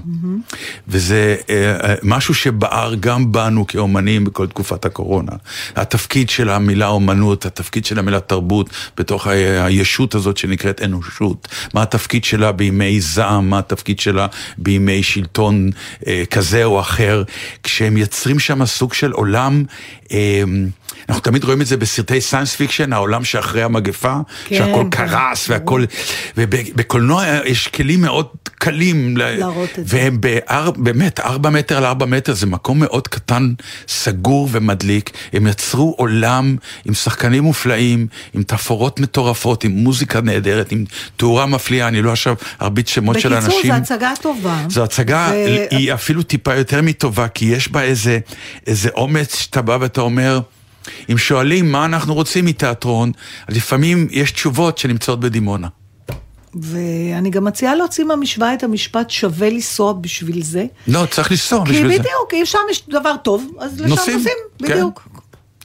[0.89, 1.55] וזה אה,
[1.91, 5.33] אה, משהו שבער גם בנו כאומנים בכל תקופת הקורונה.
[5.77, 9.31] התפקיד של המילה אומנות, התפקיד של המילה תרבות, בתוך ה-
[9.65, 11.49] הישות הזאת שנקראת אנושות.
[11.75, 14.27] מה התפקיד שלה בימי זעם, מה התפקיד שלה
[14.59, 15.71] בימי שלטון
[16.07, 17.23] אה, כזה או אחר.
[17.63, 19.65] כשהם יוצרים שם סוג של עולם...
[20.13, 20.40] אה,
[21.09, 24.15] אנחנו תמיד רואים את זה בסרטי science fiction, העולם שאחרי המגפה,
[24.49, 25.85] כן, שהכל קרס והכל,
[26.37, 28.27] ובקולנוע יש כלים מאוד
[28.59, 29.97] קלים, ל- להראות את זה.
[29.97, 33.53] והם באר, באמת, ארבע מטר על ארבע מטר, זה מקום מאוד קטן,
[33.89, 40.85] סגור ומדליק, הם יצרו עולם עם שחקנים מופלאים, עם תפאורות מטורפות, עם מוזיקה נהדרת, עם
[41.17, 43.51] תאורה מפליאה, אני לא עכשיו ארביץ שמות של אנשים.
[43.51, 44.65] בקיצור, זו הצגה טובה.
[44.69, 48.19] זו הצגה, ו- היא אפילו טיפה יותר מטובה, כי יש בה איזה,
[48.67, 50.40] איזה אומץ שאתה בא ואתה אומר,
[51.11, 53.13] אם שואלים מה אנחנו רוצים מתיאטרון,
[53.49, 55.69] אז לפעמים יש תשובות שנמצאות בדימונה.
[56.55, 60.65] ואני גם מציעה להוציא מהמשוואה את המשפט שווה לנסוע בשביל זה.
[60.89, 61.99] לא, צריך לנסוע כי בשביל זה.
[61.99, 64.67] בדיוק, אם שם יש דבר טוב, אז לשם נוסעים, נוסעים, כן.
[64.67, 65.09] בדיוק.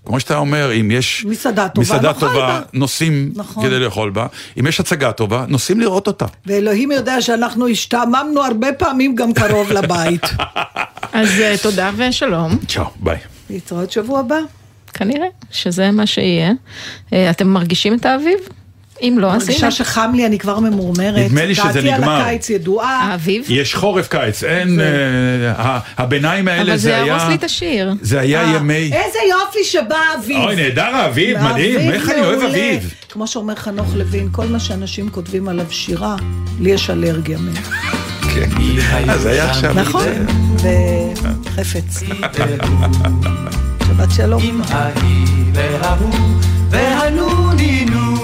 [0.05, 2.61] כמו שאתה אומר, אם יש מסעדה טובה, מסעדה טובה בה.
[2.73, 3.63] נוסעים נכון.
[3.63, 4.27] כדי לאכול בה,
[4.59, 6.25] אם יש הצגה טובה, נוסעים לראות אותה.
[6.45, 10.21] ואלוהים יודע שאנחנו השתעממנו הרבה פעמים גם קרוב לבית.
[11.13, 12.57] אז אה, תודה ושלום.
[12.67, 13.17] צ'או, ביי.
[13.49, 14.39] להתראות שבוע הבא.
[14.97, 16.51] כנראה שזה מה שיהיה.
[17.13, 18.37] אה, אתם מרגישים את האביב?
[19.01, 19.71] אם לא, אז מרגישה הנה.
[19.71, 21.17] שחם לי, אני כבר ממורמרת.
[21.17, 22.21] נדמה לי שזה דעתי על נגמר.
[22.21, 22.99] הקיץ ידועה.
[23.11, 23.45] האביב?
[23.49, 24.85] יש חורף קיץ, אין, אה,
[25.57, 27.93] ה- הביניים האלה אבל זה זה היה, יהרוס לי את השיר.
[28.01, 30.37] זה היה אה, ימי, איזה יופי שבא האביב.
[30.43, 32.41] אוי נהדר האביב, מדהים, איך אני אוהב.
[32.41, 32.93] אביב.
[33.09, 36.15] כמו שאומר חנוך לוין, כל מה שאנשים כותבים עליו שירה,
[36.59, 37.63] לי יש אלרגיה מהם.
[38.35, 38.49] כן.
[39.09, 40.05] אז היה עכשיו, נכון?
[41.55, 42.03] וחפץ.
[43.97, 44.41] שבת שלום.
[44.43, 46.13] עם ההיא וההוא
[46.69, 48.15] והנונינו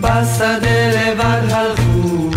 [0.00, 2.30] בשדה לבד הלכו.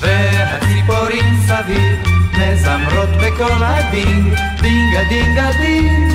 [0.00, 1.98] והציפורים סביב
[2.38, 6.14] מזמרות בקול הדינג דינגה דינגה דינג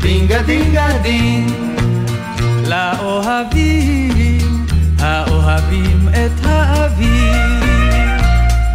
[0.00, 1.50] דינגה דינגה דינג
[2.66, 4.66] לאוהבים
[4.98, 7.30] האוהבים את האביב.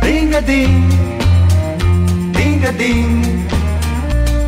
[0.01, 0.93] דינגה דינג
[2.71, 3.25] דינג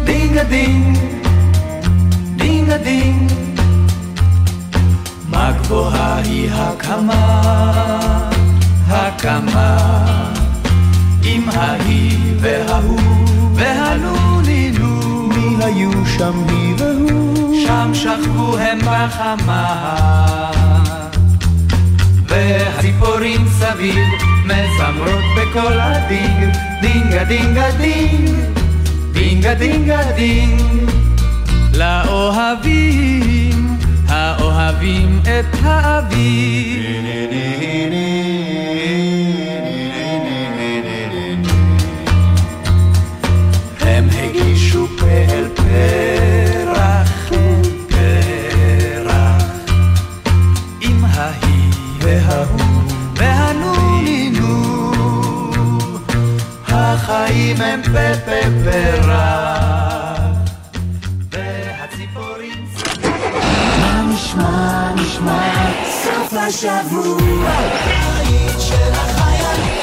[0.04, 0.98] דינגה דינג
[2.84, 3.32] דינג
[5.30, 8.28] מה גבוהה היא הקמה
[8.90, 9.78] הקמה.
[11.24, 13.00] עם ההיא וההוא
[13.56, 17.56] והנונינו מי היו שם היא והוא?
[17.66, 20.52] שם שכבו הם בחמה.
[22.28, 28.30] והציפורים סביב מזמרות בקול הדינג דינגה דינגה דינג.
[29.12, 30.62] דינגה דינגה דינג.
[31.74, 33.78] לאוהבים
[34.08, 36.88] האוהבים אוהבים את האביב.
[43.82, 46.37] הם הגישו פה אל פרח,
[57.18, 60.22] החיים הם פה פה פרח,
[61.32, 62.66] והציפורים
[63.80, 65.72] מה נשמע, נשמע,
[66.04, 67.52] סוף השבוע,
[67.86, 69.74] בית של החיילים.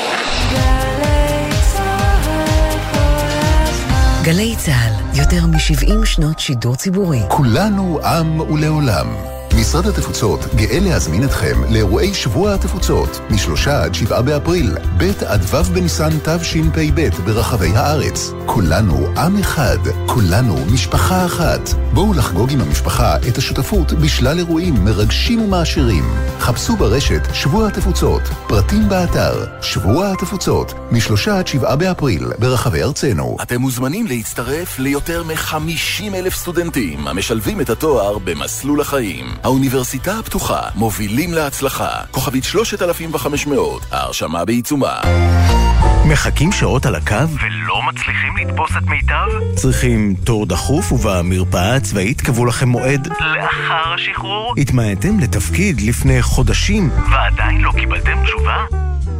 [4.22, 7.20] גלי צה"ל, יותר מ-70 שנות שידור ציבורי.
[7.28, 9.33] כולנו עם ולעולם.
[9.60, 15.72] משרד התפוצות גאה להזמין אתכם לאירועי שבוע התפוצות, משלושה עד שבעה באפריל, ב' עד ו'
[15.74, 18.32] בניסן תשפ"ב ברחבי הארץ.
[18.46, 21.68] כולנו עם אחד, כולנו משפחה אחת.
[21.92, 26.04] בואו לחגוג עם המשפחה את השותפות בשלל אירועים מרגשים ומעשירים.
[26.38, 33.36] חפשו ברשת שבוע התפוצות, פרטים באתר שבוע התפוצות, משלושה עד שבעה באפריל ברחבי ארצנו.
[33.42, 39.26] אתם מוזמנים להצטרף ליותר מ-50 אלף סטודנטים המשלבים את התואר במסלול החיים.
[39.44, 41.88] האוניברסיטה הפתוחה, מובילים להצלחה.
[42.10, 45.00] כוכבית 3500, ההרשמה בעיצומה.
[46.08, 47.14] מחכים שעות על הקו?
[47.14, 49.54] ולא מצליחים לתפוס את מיטב?
[49.56, 54.54] צריכים תור דחוף ובמרפאה הצבאית קבעו לכם מועד לאחר השחרור?
[54.58, 58.64] התמניתם לתפקיד לפני חודשים ועדיין לא קיבלתם תשובה?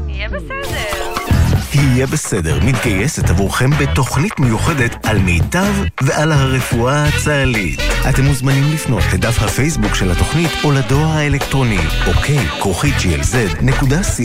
[0.09, 1.34] יהיה בסדר.
[1.75, 7.81] יהיה בסדר, מתגייסת עבורכם בתוכנית מיוחדת על מיטב ועל הרפואה הצה"לית.
[8.09, 14.21] אתם מוזמנים לפנות לדף הפייסבוק של התוכנית או לדואר האלקטרוני אוקיי, כרוכית glz.co.il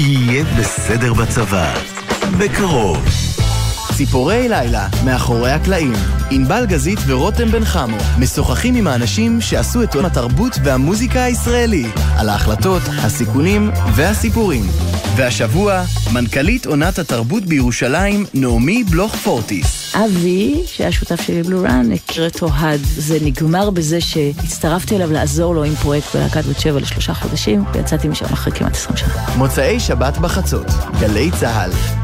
[0.00, 1.74] יהיה בסדר בצבא.
[2.38, 3.43] בקרוב.
[3.96, 5.92] ציפורי לילה, מאחורי הקלעים.
[6.30, 11.86] ענבל גזית ורותם בן חמו משוחחים עם האנשים שעשו את עולם התרבות והמוזיקה הישראלי,
[12.16, 14.64] על ההחלטות, הסיכונים והסיפורים.
[15.16, 15.82] והשבוע,
[16.12, 19.96] מנכ"לית עונת התרבות בירושלים, נעמי בלוך פורטיס.
[19.96, 22.80] אבי, שהיה שותף שלי בלורן, הכיר את אוהד.
[22.84, 28.08] זה נגמר בזה שהצטרפתי אליו לעזור לו עם פרויקט בלהקת בת שבע לשלושה חודשים, ויצאתי
[28.08, 29.14] משם אחרי כמעט עשרים שנה.
[29.36, 30.66] מוצאי שבת בחצות,
[31.00, 32.03] גלי צה"ל.